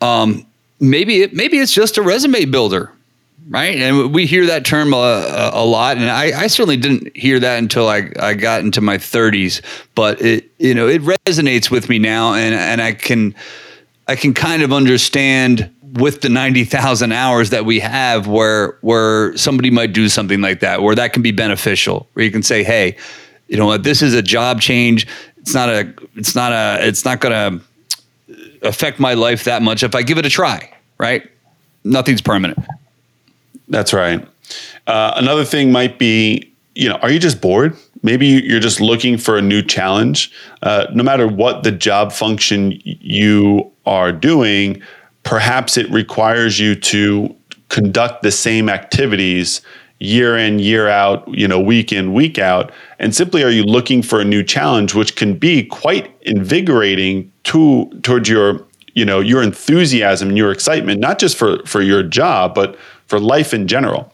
um, 0.00 0.46
maybe 0.80 1.22
it, 1.22 1.34
maybe 1.34 1.58
it's 1.58 1.72
just 1.72 1.98
a 1.98 2.02
resume 2.02 2.46
builder, 2.46 2.92
right? 3.48 3.76
And 3.76 4.14
we 4.14 4.26
hear 4.26 4.46
that 4.46 4.64
term 4.64 4.92
a, 4.92 5.50
a 5.52 5.64
lot, 5.64 5.96
and 5.96 6.10
I, 6.10 6.42
I, 6.42 6.46
certainly 6.46 6.76
didn't 6.76 7.16
hear 7.16 7.38
that 7.40 7.58
until 7.58 7.88
I, 7.88 8.10
I 8.18 8.34
got 8.34 8.60
into 8.60 8.80
my 8.80 8.98
30s. 8.98 9.62
But 9.94 10.20
it 10.20 10.50
you 10.58 10.74
know 10.74 10.88
it 10.88 11.02
resonates 11.02 11.70
with 11.70 11.88
me 11.88 11.98
now, 11.98 12.34
and 12.34 12.54
and 12.54 12.82
I 12.82 12.92
can 12.92 13.34
I 14.08 14.16
can 14.16 14.34
kind 14.34 14.62
of 14.62 14.72
understand 14.72 15.72
with 15.92 16.20
the 16.20 16.28
90,000 16.28 17.12
hours 17.12 17.50
that 17.50 17.64
we 17.64 17.80
have 17.80 18.26
where 18.26 18.78
where 18.80 19.36
somebody 19.36 19.70
might 19.70 19.92
do 19.92 20.08
something 20.08 20.40
like 20.40 20.60
that 20.60 20.82
where 20.82 20.94
that 20.94 21.12
can 21.12 21.22
be 21.22 21.30
beneficial 21.30 22.06
where 22.12 22.24
you 22.24 22.30
can 22.30 22.42
say 22.42 22.62
hey 22.62 22.96
you 23.46 23.56
know 23.56 23.64
what 23.66 23.82
this 23.82 24.02
is 24.02 24.12
a 24.12 24.20
job 24.20 24.60
change 24.60 25.06
it's 25.38 25.54
not 25.54 25.68
a 25.68 25.94
it's 26.16 26.34
not 26.34 26.52
a 26.52 26.86
it's 26.86 27.04
not 27.04 27.20
going 27.20 27.32
to 27.32 27.64
affect 28.62 28.98
my 28.98 29.14
life 29.14 29.44
that 29.44 29.62
much 29.62 29.82
if 29.82 29.94
I 29.94 30.02
give 30.02 30.18
it 30.18 30.26
a 30.26 30.30
try, 30.30 30.72
right? 30.98 31.30
Nothing's 31.84 32.20
permanent. 32.20 32.58
That's 33.68 33.92
right. 33.92 34.26
Uh, 34.86 35.14
another 35.16 35.44
thing 35.44 35.72
might 35.72 35.98
be, 35.98 36.52
you 36.74 36.88
know, 36.88 36.96
are 36.96 37.10
you 37.10 37.18
just 37.18 37.40
bored? 37.40 37.76
Maybe 38.02 38.26
you're 38.26 38.60
just 38.60 38.80
looking 38.80 39.18
for 39.18 39.36
a 39.36 39.42
new 39.42 39.62
challenge. 39.62 40.32
Uh, 40.62 40.86
no 40.94 41.02
matter 41.02 41.26
what 41.26 41.64
the 41.64 41.72
job 41.72 42.12
function 42.12 42.80
you 42.84 43.72
are 43.84 44.12
doing, 44.12 44.82
perhaps 45.22 45.76
it 45.76 45.90
requires 45.90 46.60
you 46.60 46.74
to 46.76 47.34
conduct 47.68 48.22
the 48.22 48.30
same 48.30 48.68
activities 48.68 49.60
year 49.98 50.36
in 50.36 50.58
year 50.58 50.88
out 50.88 51.26
you 51.26 51.48
know 51.48 51.58
week 51.58 51.90
in 51.90 52.12
week 52.12 52.38
out 52.38 52.70
and 52.98 53.14
simply 53.14 53.42
are 53.42 53.50
you 53.50 53.64
looking 53.64 54.02
for 54.02 54.20
a 54.20 54.24
new 54.24 54.42
challenge 54.42 54.94
which 54.94 55.16
can 55.16 55.34
be 55.34 55.64
quite 55.64 56.14
invigorating 56.22 57.32
to 57.44 57.86
towards 58.02 58.28
your 58.28 58.62
you 58.94 59.06
know 59.06 59.20
your 59.20 59.42
enthusiasm 59.42 60.28
and 60.28 60.36
your 60.36 60.52
excitement 60.52 61.00
not 61.00 61.18
just 61.18 61.34
for 61.36 61.64
for 61.64 61.80
your 61.80 62.02
job 62.02 62.54
but 62.54 62.76
for 63.06 63.18
life 63.18 63.54
in 63.54 63.66
general 63.66 64.12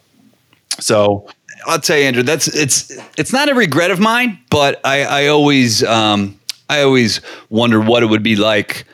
so 0.78 1.26
i'll 1.66 1.80
tell 1.80 1.96
you 1.96 2.04
andrew 2.04 2.22
that's 2.22 2.48
it's 2.48 2.92
it's 3.18 3.32
not 3.32 3.48
a 3.48 3.54
regret 3.54 3.90
of 3.90 4.00
mine 4.00 4.38
but 4.50 4.80
i 4.84 5.02
i 5.04 5.26
always 5.26 5.82
um 5.84 6.38
i 6.68 6.82
always 6.82 7.20
wonder 7.50 7.80
what 7.80 8.02
it 8.02 8.06
would 8.06 8.22
be 8.22 8.36
like 8.36 8.86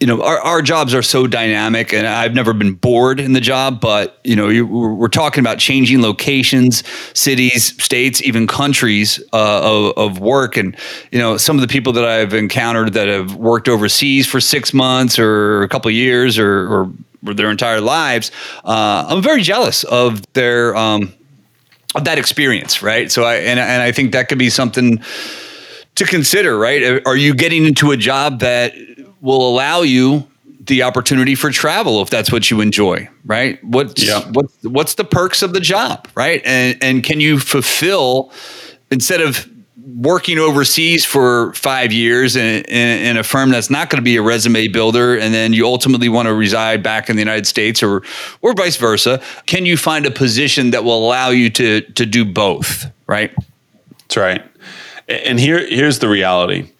you 0.00 0.06
know, 0.06 0.22
our, 0.22 0.40
our 0.40 0.62
jobs 0.62 0.94
are 0.94 1.02
so 1.02 1.26
dynamic 1.26 1.92
and 1.92 2.06
I've 2.06 2.32
never 2.32 2.54
been 2.54 2.72
bored 2.72 3.20
in 3.20 3.34
the 3.34 3.40
job, 3.40 3.82
but 3.82 4.18
you 4.24 4.34
know, 4.34 4.48
you, 4.48 4.66
we're 4.66 5.08
talking 5.08 5.42
about 5.42 5.58
changing 5.58 6.00
locations, 6.00 6.82
cities, 7.12 7.80
states, 7.82 8.22
even 8.22 8.46
countries 8.46 9.22
uh, 9.34 9.60
of, 9.62 9.98
of 9.98 10.18
work. 10.18 10.56
And, 10.56 10.74
you 11.12 11.18
know, 11.18 11.36
some 11.36 11.56
of 11.56 11.60
the 11.60 11.68
people 11.68 11.92
that 11.92 12.06
I've 12.06 12.32
encountered 12.32 12.94
that 12.94 13.08
have 13.08 13.36
worked 13.36 13.68
overseas 13.68 14.26
for 14.26 14.40
six 14.40 14.72
months 14.72 15.18
or 15.18 15.62
a 15.62 15.68
couple 15.68 15.90
years 15.90 16.38
or, 16.38 16.66
or, 16.66 16.92
their 17.22 17.50
entire 17.50 17.80
lives, 17.80 18.30
uh, 18.64 19.06
I'm 19.08 19.22
very 19.22 19.42
jealous 19.42 19.84
of 19.84 20.22
their, 20.32 20.76
um, 20.76 21.12
of 21.94 22.04
that 22.04 22.18
experience. 22.18 22.82
Right. 22.82 23.10
So 23.10 23.24
I, 23.24 23.36
and, 23.36 23.58
and 23.58 23.82
I 23.82 23.92
think 23.92 24.12
that 24.12 24.28
could 24.28 24.38
be 24.38 24.50
something 24.50 25.02
to 25.96 26.04
consider, 26.04 26.56
right? 26.58 27.02
Are 27.06 27.16
you 27.16 27.34
getting 27.34 27.66
into 27.66 27.90
a 27.90 27.96
job 27.96 28.40
that 28.40 28.74
will 29.20 29.48
allow 29.48 29.82
you 29.82 30.26
the 30.60 30.82
opportunity 30.82 31.34
for 31.34 31.50
travel 31.50 32.00
if 32.02 32.10
that's 32.10 32.30
what 32.30 32.50
you 32.50 32.60
enjoy, 32.60 33.08
right? 33.24 33.62
What's 33.64 34.06
yeah. 34.06 34.20
what's 34.30 34.62
what's 34.62 34.94
the 34.94 35.04
perks 35.04 35.42
of 35.42 35.52
the 35.52 35.60
job, 35.60 36.08
right? 36.14 36.42
And 36.44 36.78
and 36.82 37.02
can 37.02 37.20
you 37.20 37.38
fulfill 37.38 38.32
instead 38.90 39.20
of 39.20 39.48
working 39.96 40.38
overseas 40.38 41.04
for 41.04 41.52
five 41.54 41.92
years 41.92 42.36
in, 42.36 42.62
in, 42.64 43.06
in 43.06 43.16
a 43.16 43.22
firm 43.22 43.50
that's 43.50 43.70
not 43.70 43.90
going 43.90 43.98
to 43.98 44.04
be 44.04 44.16
a 44.16 44.22
resume 44.22 44.68
builder, 44.68 45.18
and 45.18 45.32
then 45.34 45.52
you 45.52 45.66
ultimately 45.66 46.08
want 46.08 46.26
to 46.26 46.34
reside 46.34 46.82
back 46.82 47.08
in 47.10 47.16
the 47.16 47.20
United 47.20 47.46
States, 47.46 47.82
or 47.82 48.02
or 48.42 48.54
vice 48.54 48.76
versa? 48.76 49.22
Can 49.46 49.66
you 49.66 49.76
find 49.76 50.06
a 50.06 50.10
position 50.10 50.70
that 50.70 50.84
will 50.84 51.06
allow 51.06 51.30
you 51.30 51.50
to 51.50 51.80
to 51.80 52.06
do 52.06 52.24
both, 52.24 52.86
right? 53.06 53.32
That's 54.00 54.16
right. 54.16 54.42
And 55.08 55.40
here 55.40 55.66
here's 55.66 55.98
the 55.98 56.08
reality 56.08 56.70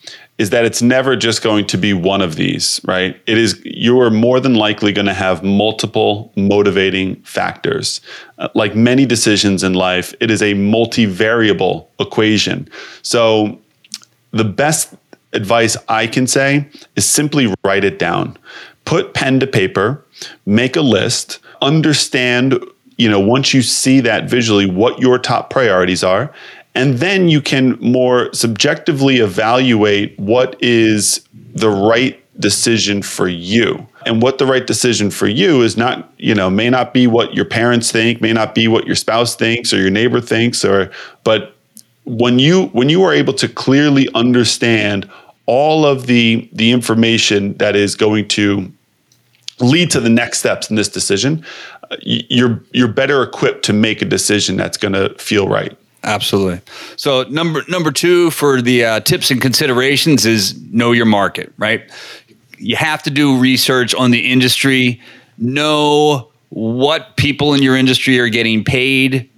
is 0.41 0.49
that 0.49 0.65
it's 0.65 0.81
never 0.81 1.17
just 1.17 1.43
going 1.43 1.67
to 1.67 1.77
be 1.77 1.93
one 1.93 2.23
of 2.23 2.37
these, 2.37 2.81
right? 2.87 3.21
It 3.27 3.37
is, 3.37 3.61
you 3.63 4.01
are 4.01 4.09
more 4.09 4.41
than 4.41 4.55
likely 4.55 4.91
going 4.91 5.05
to 5.05 5.13
have 5.13 5.45
multiple 5.45 6.33
motivating 6.35 7.17
factors. 7.17 8.01
Uh, 8.39 8.49
like 8.55 8.75
many 8.75 9.05
decisions 9.05 9.63
in 9.63 9.75
life, 9.75 10.15
it 10.19 10.31
is 10.31 10.41
a 10.41 10.55
multivariable 10.55 11.87
equation. 11.99 12.67
So, 13.03 13.59
the 14.31 14.45
best 14.45 14.95
advice 15.35 15.77
I 15.89 16.07
can 16.07 16.27
say 16.27 16.67
is 16.97 17.05
simply 17.05 17.53
write 17.63 17.85
it 17.85 17.99
down. 17.99 18.39
Put 18.87 19.13
pen 19.13 19.41
to 19.41 19.47
paper, 19.47 20.03
make 20.47 20.75
a 20.75 20.81
list, 20.81 21.39
understand, 21.61 22.59
you 22.97 23.11
know, 23.11 23.21
once 23.21 23.53
you 23.53 23.61
see 23.61 24.01
that 24.01 24.31
visually, 24.31 24.65
what 24.65 25.01
your 25.01 25.19
top 25.19 25.51
priorities 25.51 26.03
are, 26.03 26.33
and 26.75 26.99
then 26.99 27.29
you 27.29 27.41
can 27.41 27.79
more 27.81 28.33
subjectively 28.33 29.17
evaluate 29.19 30.19
what 30.19 30.57
is 30.63 31.27
the 31.33 31.71
right 31.71 32.17
decision 32.41 33.03
for 33.03 33.29
you. 33.29 33.87
And 34.07 34.23
what 34.23 34.39
the 34.39 34.47
right 34.47 34.67
decision 34.67 35.11
for 35.11 35.29
you 35.29 35.63
is 35.63 35.77
not, 35.77 36.11
you 36.17 36.35
know, 36.35 36.49
may 36.49 36.71
not 36.71 36.95
be 36.95 37.07
what 37.07 37.35
your 37.35 37.45
parents 37.45 37.93
think, 37.93 38.21
may 38.21 38.33
not 38.33 38.55
be 38.55 38.67
what 38.67 38.87
your 38.87 38.95
spouse 38.95 39.35
thinks 39.35 39.73
or 39.73 39.79
your 39.79 39.91
neighbor 39.91 40.21
thinks 40.21 40.65
or 40.65 40.91
but 41.23 41.55
when 42.05 42.39
you 42.39 42.67
when 42.69 42.89
you 42.89 43.03
are 43.03 43.13
able 43.13 43.35
to 43.35 43.49
clearly 43.49 44.09
understand 44.15 45.09
all 45.47 45.85
of 45.85 46.07
the 46.07 46.49
the 46.53 46.73
information 46.73 47.55
that 47.59 47.77
is 47.77 47.95
going 47.95 48.27
to 48.29 48.73
lead 49.61 49.91
to 49.91 50.01
the 50.01 50.09
next 50.09 50.39
steps 50.39 50.71
in 50.71 50.77
this 50.77 50.89
decision, 50.89 51.45
you're 52.01 52.63
you're 52.73 52.89
better 52.89 53.23
equipped 53.23 53.65
to 53.67 53.73
make 53.73 54.01
a 54.01 54.07
decision 54.07 54.57
that's 54.57 54.77
going 54.77 54.95
to 54.95 55.15
feel 55.19 55.47
right. 55.47 55.77
Absolutely. 56.03 56.61
So 56.97 57.25
number 57.25 57.63
number 57.69 57.93
two 57.93 58.31
for 58.31 58.63
the 58.63 58.85
uh, 58.85 59.01
tips 59.01 59.31
and 59.31 59.41
considerations 59.41 60.25
is 60.25 60.61
know 60.71 60.93
your 60.93 61.07
market. 61.07 61.53
Right. 61.59 61.91
You 62.59 62.77
have 62.77 63.03
to 63.05 63.11
do 63.11 63.39
research 63.39 63.95
on 63.95 64.11
the 64.11 64.31
industry. 64.31 65.01
Know 65.39 66.31
what 66.49 67.17
people 67.17 67.55
in 67.55 67.63
your 67.63 67.77
industry 67.77 68.19
are 68.19 68.29
getting 68.29 68.65
paid 68.65 69.31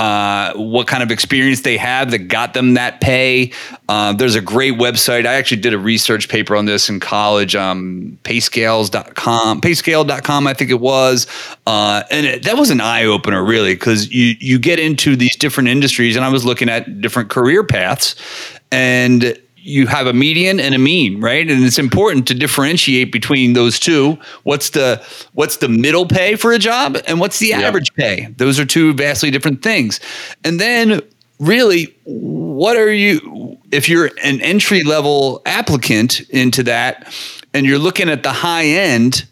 uh, 0.00 0.54
what 0.54 0.86
kind 0.86 1.02
of 1.02 1.10
experience 1.10 1.60
they 1.60 1.76
have 1.76 2.10
that 2.10 2.20
got 2.20 2.54
them 2.54 2.72
that 2.72 3.02
pay. 3.02 3.52
Uh, 3.86 4.14
there's 4.14 4.34
a 4.34 4.40
great 4.40 4.78
website. 4.78 5.26
I 5.26 5.34
actually 5.34 5.60
did 5.60 5.74
a 5.74 5.78
research 5.78 6.30
paper 6.30 6.56
on 6.56 6.64
this 6.64 6.88
in 6.88 7.00
college, 7.00 7.54
um, 7.54 8.18
payscales.com, 8.24 9.60
payscale.com, 9.60 10.46
I 10.46 10.54
think 10.54 10.70
it 10.70 10.80
was. 10.80 11.26
Uh, 11.66 12.02
and 12.10 12.24
it, 12.24 12.44
that 12.44 12.56
was 12.56 12.70
an 12.70 12.80
eye 12.80 13.04
opener, 13.04 13.44
really, 13.44 13.74
because 13.74 14.10
you, 14.10 14.36
you 14.40 14.58
get 14.58 14.78
into 14.78 15.16
these 15.16 15.36
different 15.36 15.68
industries, 15.68 16.16
and 16.16 16.24
I 16.24 16.30
was 16.30 16.46
looking 16.46 16.70
at 16.70 17.02
different 17.02 17.28
career 17.28 17.62
paths. 17.62 18.14
And 18.72 19.38
you 19.62 19.86
have 19.86 20.06
a 20.06 20.12
median 20.12 20.58
and 20.58 20.74
a 20.74 20.78
mean, 20.78 21.20
right? 21.20 21.48
And 21.48 21.64
it's 21.64 21.78
important 21.78 22.26
to 22.28 22.34
differentiate 22.34 23.12
between 23.12 23.52
those 23.52 23.78
two. 23.78 24.18
What's 24.42 24.70
the 24.70 25.04
what's 25.34 25.58
the 25.58 25.68
middle 25.68 26.06
pay 26.06 26.36
for 26.36 26.52
a 26.52 26.58
job 26.58 26.96
and 27.06 27.20
what's 27.20 27.38
the 27.38 27.48
yeah. 27.48 27.60
average 27.60 27.92
pay? 27.94 28.28
Those 28.36 28.58
are 28.58 28.64
two 28.64 28.94
vastly 28.94 29.30
different 29.30 29.62
things. 29.62 30.00
And 30.44 30.58
then 30.58 31.00
really 31.38 31.94
what 32.04 32.76
are 32.76 32.92
you 32.92 33.58
if 33.70 33.88
you're 33.88 34.10
an 34.22 34.40
entry 34.40 34.82
level 34.82 35.42
applicant 35.46 36.20
into 36.30 36.62
that 36.64 37.14
and 37.52 37.66
you're 37.66 37.78
looking 37.78 38.08
at 38.08 38.22
the 38.22 38.32
high 38.32 38.64
end, 38.64 39.26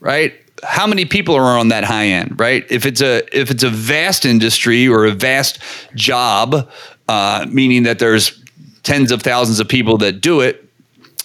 right? 0.00 0.34
How 0.62 0.86
many 0.86 1.04
people 1.04 1.34
are 1.34 1.58
on 1.58 1.68
that 1.68 1.84
high 1.84 2.06
end, 2.06 2.38
right? 2.38 2.64
If 2.70 2.86
it's 2.86 3.00
a 3.00 3.22
if 3.36 3.50
it's 3.50 3.62
a 3.62 3.70
vast 3.70 4.24
industry 4.24 4.86
or 4.86 5.06
a 5.06 5.10
vast 5.10 5.58
job, 5.94 6.70
uh, 7.08 7.46
meaning 7.48 7.82
that 7.84 7.98
there's 7.98 8.41
tens 8.82 9.12
of 9.12 9.22
thousands 9.22 9.60
of 9.60 9.68
people 9.68 9.98
that 9.98 10.20
do 10.20 10.40
it, 10.40 10.68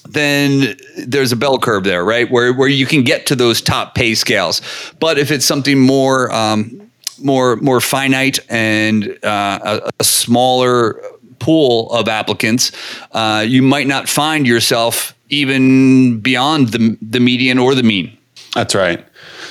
then 0.10 0.78
there's 0.98 1.32
a 1.32 1.36
bell 1.36 1.58
curve 1.58 1.84
there, 1.84 2.04
right? 2.04 2.30
Where 2.30 2.54
where 2.54 2.68
you 2.68 2.86
can 2.86 3.04
get 3.04 3.26
to 3.28 3.36
those 3.36 3.62
top 3.62 3.96
pay 3.96 4.16
scales. 4.16 4.62
But 5.00 5.18
if 5.18 5.32
it's 5.32 5.46
something 5.46 5.80
more 5.80 6.32
um, 6.32 6.90
more 7.22 7.58
more 7.58 7.82
finite 7.82 8.40
and 8.50 9.18
uh, 9.24 9.60
a, 9.64 9.92
a, 10.00 10.04
smaller 10.04 11.02
pool 11.40 11.92
of 11.92 12.08
applicants, 12.08 12.72
uh, 13.12 13.44
you 13.48 13.62
might 13.62 13.88
not 13.88 14.08
find 14.08 14.48
yourself 14.48 15.14
even 15.30 16.20
beyond 16.20 16.70
the 16.70 16.98
the 17.02 17.20
median 17.20 17.58
or 17.58 17.76
the 17.76 17.84
mean. 17.84 18.18
That's 18.54 18.74
right. 18.74 19.06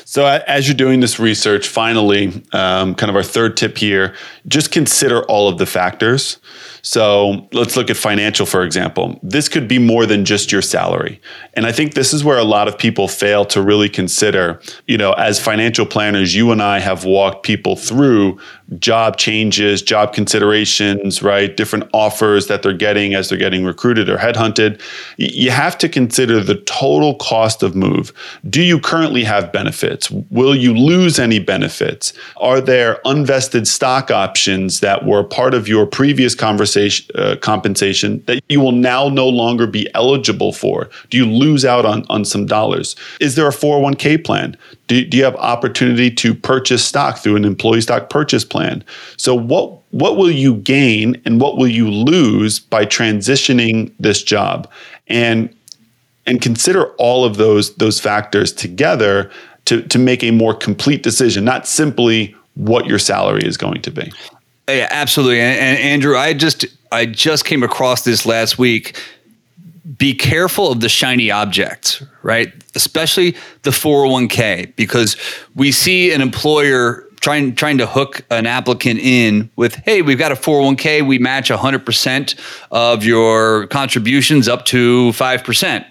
So, 0.04 0.24
as 0.24 0.68
you're 0.68 0.76
doing 0.76 1.00
this 1.00 1.18
research, 1.18 1.68
finally, 1.68 2.28
um, 2.52 2.94
kind 2.94 3.10
of 3.10 3.16
our 3.16 3.22
third 3.22 3.56
tip 3.56 3.76
here, 3.76 4.14
just 4.46 4.70
consider 4.70 5.22
all 5.24 5.48
of 5.48 5.58
the 5.58 5.66
factors. 5.66 6.38
So 6.86 7.48
let's 7.52 7.76
look 7.76 7.90
at 7.90 7.96
financial, 7.96 8.46
for 8.46 8.62
example. 8.62 9.18
This 9.20 9.48
could 9.48 9.66
be 9.66 9.80
more 9.80 10.06
than 10.06 10.24
just 10.24 10.52
your 10.52 10.62
salary. 10.62 11.20
And 11.54 11.66
I 11.66 11.72
think 11.72 11.94
this 11.94 12.14
is 12.14 12.22
where 12.22 12.38
a 12.38 12.44
lot 12.44 12.68
of 12.68 12.78
people 12.78 13.08
fail 13.08 13.44
to 13.46 13.60
really 13.60 13.88
consider, 13.88 14.60
you 14.86 14.96
know, 14.96 15.10
as 15.14 15.40
financial 15.40 15.84
planners, 15.84 16.32
you 16.32 16.52
and 16.52 16.62
I 16.62 16.78
have 16.78 17.04
walked 17.04 17.44
people 17.44 17.74
through 17.74 18.38
job 18.78 19.16
changes, 19.16 19.82
job 19.82 20.14
considerations, 20.14 21.24
right? 21.24 21.56
Different 21.56 21.90
offers 21.92 22.46
that 22.46 22.62
they're 22.62 22.72
getting 22.72 23.14
as 23.14 23.30
they're 23.30 23.38
getting 23.38 23.64
recruited 23.64 24.08
or 24.08 24.16
headhunted. 24.16 24.80
You 25.16 25.50
have 25.50 25.76
to 25.78 25.88
consider 25.88 26.40
the 26.40 26.54
total 26.54 27.16
cost 27.16 27.64
of 27.64 27.74
move. 27.74 28.12
Do 28.48 28.62
you 28.62 28.78
currently 28.78 29.24
have 29.24 29.50
benefits? 29.50 30.08
Will 30.30 30.54
you 30.54 30.72
lose 30.72 31.18
any 31.18 31.40
benefits? 31.40 32.12
Are 32.36 32.60
there 32.60 33.00
unvested 33.04 33.66
stock 33.66 34.12
options 34.12 34.78
that 34.80 35.04
were 35.04 35.24
part 35.24 35.52
of 35.52 35.66
your 35.66 35.84
previous 35.84 36.36
conversation 36.36 36.75
uh, 37.14 37.36
compensation 37.40 38.22
that 38.26 38.42
you 38.48 38.60
will 38.60 38.72
now 38.72 39.08
no 39.08 39.28
longer 39.28 39.66
be 39.66 39.88
eligible 39.94 40.52
for? 40.52 40.88
Do 41.10 41.16
you 41.16 41.26
lose 41.26 41.64
out 41.64 41.84
on, 41.84 42.04
on 42.08 42.24
some 42.24 42.46
dollars? 42.46 42.96
Is 43.20 43.34
there 43.34 43.48
a 43.48 43.52
401k 43.52 44.24
plan? 44.24 44.56
Do, 44.86 45.04
do 45.04 45.16
you 45.16 45.24
have 45.24 45.36
opportunity 45.36 46.10
to 46.10 46.34
purchase 46.34 46.84
stock 46.84 47.18
through 47.18 47.36
an 47.36 47.44
employee 47.44 47.80
stock 47.80 48.10
purchase 48.10 48.44
plan? 48.44 48.84
So 49.16 49.34
what 49.34 49.72
what 49.90 50.16
will 50.16 50.30
you 50.30 50.56
gain 50.56 51.20
and 51.24 51.40
what 51.40 51.56
will 51.56 51.68
you 51.68 51.90
lose 51.90 52.58
by 52.58 52.84
transitioning 52.84 53.92
this 53.98 54.22
job? 54.22 54.70
And 55.08 55.54
and 56.26 56.42
consider 56.42 56.88
all 56.94 57.24
of 57.24 57.36
those 57.36 57.74
those 57.76 58.00
factors 58.00 58.52
together 58.52 59.30
to, 59.66 59.82
to 59.82 59.98
make 59.98 60.22
a 60.22 60.30
more 60.30 60.54
complete 60.54 61.02
decision, 61.02 61.44
not 61.44 61.66
simply 61.66 62.34
what 62.54 62.86
your 62.86 62.98
salary 62.98 63.44
is 63.44 63.56
going 63.56 63.82
to 63.82 63.90
be. 63.90 64.10
Yeah, 64.68 64.88
absolutely. 64.90 65.40
And, 65.40 65.58
and 65.58 65.78
Andrew, 65.78 66.16
I 66.16 66.32
just 66.32 66.66
I 66.90 67.06
just 67.06 67.44
came 67.44 67.62
across 67.62 68.04
this 68.04 68.26
last 68.26 68.58
week 68.58 68.96
be 69.98 70.14
careful 70.14 70.72
of 70.72 70.80
the 70.80 70.88
shiny 70.88 71.30
objects, 71.30 72.02
right? 72.22 72.52
Especially 72.74 73.36
the 73.62 73.70
401k, 73.70 74.74
because 74.76 75.16
we 75.54 75.70
see 75.70 76.12
an 76.12 76.20
employer 76.20 77.04
trying 77.20 77.54
trying 77.54 77.78
to 77.78 77.86
hook 77.86 78.22
an 78.30 78.46
applicant 78.46 79.00
in 79.00 79.50
with, 79.56 79.74
hey, 79.76 80.02
we've 80.02 80.18
got 80.18 80.32
a 80.32 80.34
401k, 80.34 81.06
we 81.06 81.18
match 81.18 81.50
100% 81.50 82.34
of 82.70 83.04
your 83.04 83.66
contributions 83.68 84.48
up 84.48 84.64
to 84.66 85.10
5% 85.10 85.86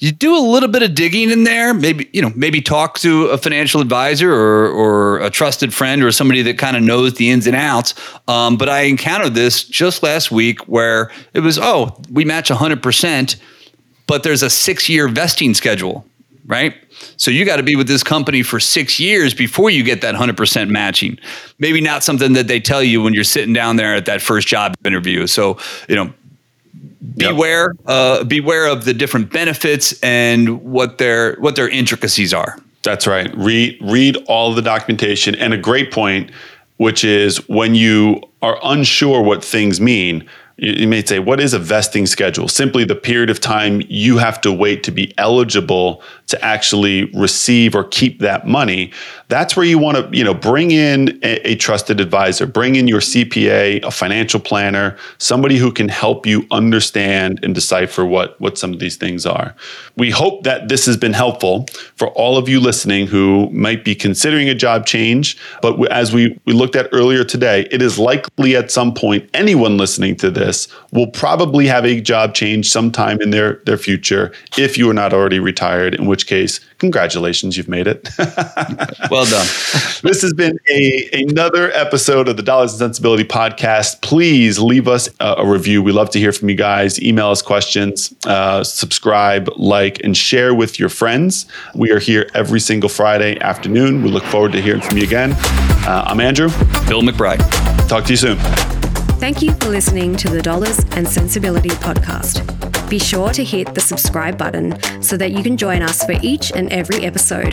you 0.00 0.12
do 0.12 0.34
a 0.36 0.40
little 0.40 0.68
bit 0.68 0.82
of 0.82 0.94
digging 0.94 1.30
in 1.30 1.44
there 1.44 1.72
maybe 1.72 2.08
you 2.12 2.20
know 2.20 2.32
maybe 2.34 2.60
talk 2.60 2.98
to 2.98 3.26
a 3.26 3.38
financial 3.38 3.80
advisor 3.80 4.32
or, 4.32 4.68
or 4.68 5.20
a 5.20 5.30
trusted 5.30 5.72
friend 5.72 6.02
or 6.02 6.10
somebody 6.10 6.42
that 6.42 6.58
kind 6.58 6.76
of 6.76 6.82
knows 6.82 7.14
the 7.14 7.30
ins 7.30 7.46
and 7.46 7.54
outs. 7.54 7.94
Um, 8.26 8.56
but 8.56 8.68
i 8.68 8.82
encountered 8.82 9.34
this 9.34 9.62
just 9.62 10.02
last 10.02 10.30
week 10.30 10.66
where 10.66 11.12
it 11.34 11.40
was 11.40 11.58
oh 11.58 11.96
we 12.10 12.24
match 12.24 12.48
100% 12.48 13.36
but 14.06 14.22
there's 14.22 14.42
a 14.42 14.50
six 14.50 14.88
year 14.88 15.06
vesting 15.08 15.54
schedule 15.54 16.04
right? 16.46 16.74
So 17.16 17.30
you 17.30 17.44
got 17.44 17.56
to 17.56 17.62
be 17.62 17.76
with 17.76 17.86
this 17.86 18.02
company 18.02 18.42
for 18.42 18.58
six 18.58 18.98
years 18.98 19.32
before 19.32 19.70
you 19.70 19.84
get 19.84 20.00
that 20.00 20.16
100% 20.16 20.68
matching. 20.68 21.16
Maybe 21.60 21.80
not 21.80 22.02
something 22.02 22.32
that 22.32 22.48
they 22.48 22.58
tell 22.58 22.82
you 22.82 23.00
when 23.00 23.14
you're 23.14 23.22
sitting 23.22 23.52
down 23.54 23.76
there 23.76 23.94
at 23.94 24.06
that 24.06 24.20
first 24.20 24.48
job 24.48 24.74
interview. 24.84 25.28
So 25.28 25.58
you 25.88 25.94
know 25.94 26.12
beware 27.16 27.74
yep. 27.78 27.88
uh, 27.88 28.24
beware 28.24 28.66
of 28.66 28.84
the 28.84 28.94
different 28.94 29.32
benefits 29.32 29.98
and 30.02 30.62
what 30.62 30.98
their 30.98 31.36
what 31.36 31.56
their 31.56 31.68
intricacies 31.68 32.34
are. 32.34 32.58
That's 32.82 33.06
right. 33.06 33.34
Read 33.36 33.78
read 33.80 34.16
all 34.26 34.54
the 34.54 34.62
documentation 34.62 35.34
and 35.34 35.54
a 35.54 35.58
great 35.58 35.92
point 35.92 36.30
which 36.80 37.04
is 37.04 37.46
when 37.46 37.74
you 37.74 38.18
are 38.40 38.58
unsure 38.62 39.20
what 39.20 39.44
things 39.44 39.82
mean, 39.82 40.26
you 40.60 40.86
may 40.86 41.04
say, 41.04 41.18
what 41.18 41.40
is 41.40 41.54
a 41.54 41.58
vesting 41.58 42.06
schedule? 42.06 42.46
Simply 42.48 42.84
the 42.84 42.94
period 42.94 43.30
of 43.30 43.40
time 43.40 43.82
you 43.88 44.18
have 44.18 44.40
to 44.42 44.52
wait 44.52 44.82
to 44.84 44.90
be 44.90 45.12
eligible 45.18 46.02
to 46.26 46.44
actually 46.44 47.06
receive 47.06 47.74
or 47.74 47.84
keep 47.84 48.20
that 48.20 48.46
money 48.46 48.92
that's 49.30 49.56
where 49.56 49.64
you 49.64 49.78
want 49.78 49.96
to 49.96 50.16
you 50.16 50.24
know 50.24 50.34
bring 50.34 50.70
in 50.70 51.18
a, 51.22 51.52
a, 51.52 51.54
trusted 51.56 52.00
advisor 52.00 52.46
bring 52.46 52.74
in 52.74 52.86
your 52.86 53.00
cpa 53.00 53.82
a 53.84 53.90
financial 53.90 54.40
planner 54.40 54.96
somebody 55.18 55.56
who 55.56 55.72
can 55.72 55.88
help 55.88 56.26
you 56.26 56.46
understand 56.50 57.40
and 57.42 57.54
decipher 57.54 58.04
what 58.04 58.38
what 58.40 58.58
some 58.58 58.72
of 58.72 58.80
these 58.80 58.96
things 58.96 59.24
are 59.24 59.54
we 59.96 60.10
hope 60.10 60.42
that 60.42 60.68
this 60.68 60.84
has 60.84 60.96
been 60.96 61.12
helpful 61.12 61.66
for 61.96 62.08
all 62.08 62.36
of 62.36 62.48
you 62.48 62.60
listening 62.60 63.06
who 63.06 63.48
might 63.50 63.84
be 63.84 63.94
considering 63.94 64.48
a 64.48 64.54
job 64.54 64.84
change 64.84 65.38
but 65.62 65.80
as 65.92 66.12
we 66.12 66.38
we 66.44 66.52
looked 66.52 66.76
at 66.76 66.88
earlier 66.92 67.24
today 67.24 67.66
it 67.70 67.80
is 67.80 67.98
likely 67.98 68.56
at 68.56 68.70
some 68.70 68.92
point 68.92 69.28
anyone 69.32 69.76
listening 69.76 70.16
to 70.16 70.30
this 70.30 70.49
will 70.92 71.08
probably 71.08 71.66
have 71.66 71.84
a 71.84 72.00
job 72.00 72.34
change 72.34 72.70
sometime 72.70 73.20
in 73.20 73.30
their 73.30 73.54
their 73.66 73.78
future 73.78 74.32
if 74.56 74.78
you 74.78 74.88
are 74.88 74.94
not 74.94 75.12
already 75.12 75.40
retired 75.40 75.94
in 75.94 76.06
which 76.06 76.20
which 76.20 76.26
case, 76.26 76.60
congratulations, 76.78 77.56
you've 77.56 77.68
made 77.68 77.86
it. 77.86 78.10
well 79.10 79.24
done. 79.24 79.46
this 80.02 80.20
has 80.20 80.34
been 80.36 80.58
a 80.70 81.08
another 81.12 81.70
episode 81.72 82.28
of 82.28 82.36
the 82.36 82.42
Dollars 82.42 82.72
and 82.72 82.78
Sensibility 82.78 83.24
podcast. 83.24 84.02
Please 84.02 84.58
leave 84.58 84.86
us 84.86 85.08
a, 85.18 85.36
a 85.38 85.50
review. 85.50 85.82
We 85.82 85.92
love 85.92 86.10
to 86.10 86.18
hear 86.18 86.32
from 86.32 86.50
you 86.50 86.56
guys. 86.56 87.00
Email 87.00 87.30
us 87.30 87.40
questions, 87.40 88.14
uh, 88.26 88.62
subscribe, 88.64 89.48
like, 89.56 90.04
and 90.04 90.14
share 90.14 90.54
with 90.54 90.78
your 90.78 90.90
friends. 90.90 91.46
We 91.74 91.90
are 91.90 92.00
here 92.00 92.28
every 92.34 92.60
single 92.60 92.90
Friday 92.90 93.40
afternoon. 93.40 94.02
We 94.02 94.10
look 94.10 94.24
forward 94.24 94.52
to 94.52 94.60
hearing 94.60 94.82
from 94.82 94.98
you 94.98 95.04
again. 95.04 95.32
Uh, 95.86 96.04
I'm 96.06 96.20
Andrew. 96.20 96.48
Bill 96.86 97.00
McBride. 97.00 97.40
Talk 97.88 98.04
to 98.04 98.10
you 98.10 98.18
soon. 98.18 98.79
Thank 99.20 99.42
you 99.42 99.52
for 99.52 99.68
listening 99.68 100.16
to 100.16 100.30
the 100.30 100.40
Dollars 100.40 100.78
and 100.92 101.06
Sensibility 101.06 101.68
podcast. 101.68 102.40
Be 102.88 102.98
sure 102.98 103.34
to 103.34 103.44
hit 103.44 103.74
the 103.74 103.80
subscribe 103.80 104.38
button 104.38 104.80
so 105.02 105.18
that 105.18 105.32
you 105.32 105.42
can 105.42 105.58
join 105.58 105.82
us 105.82 106.02
for 106.02 106.14
each 106.22 106.52
and 106.52 106.72
every 106.72 107.04
episode. 107.04 107.52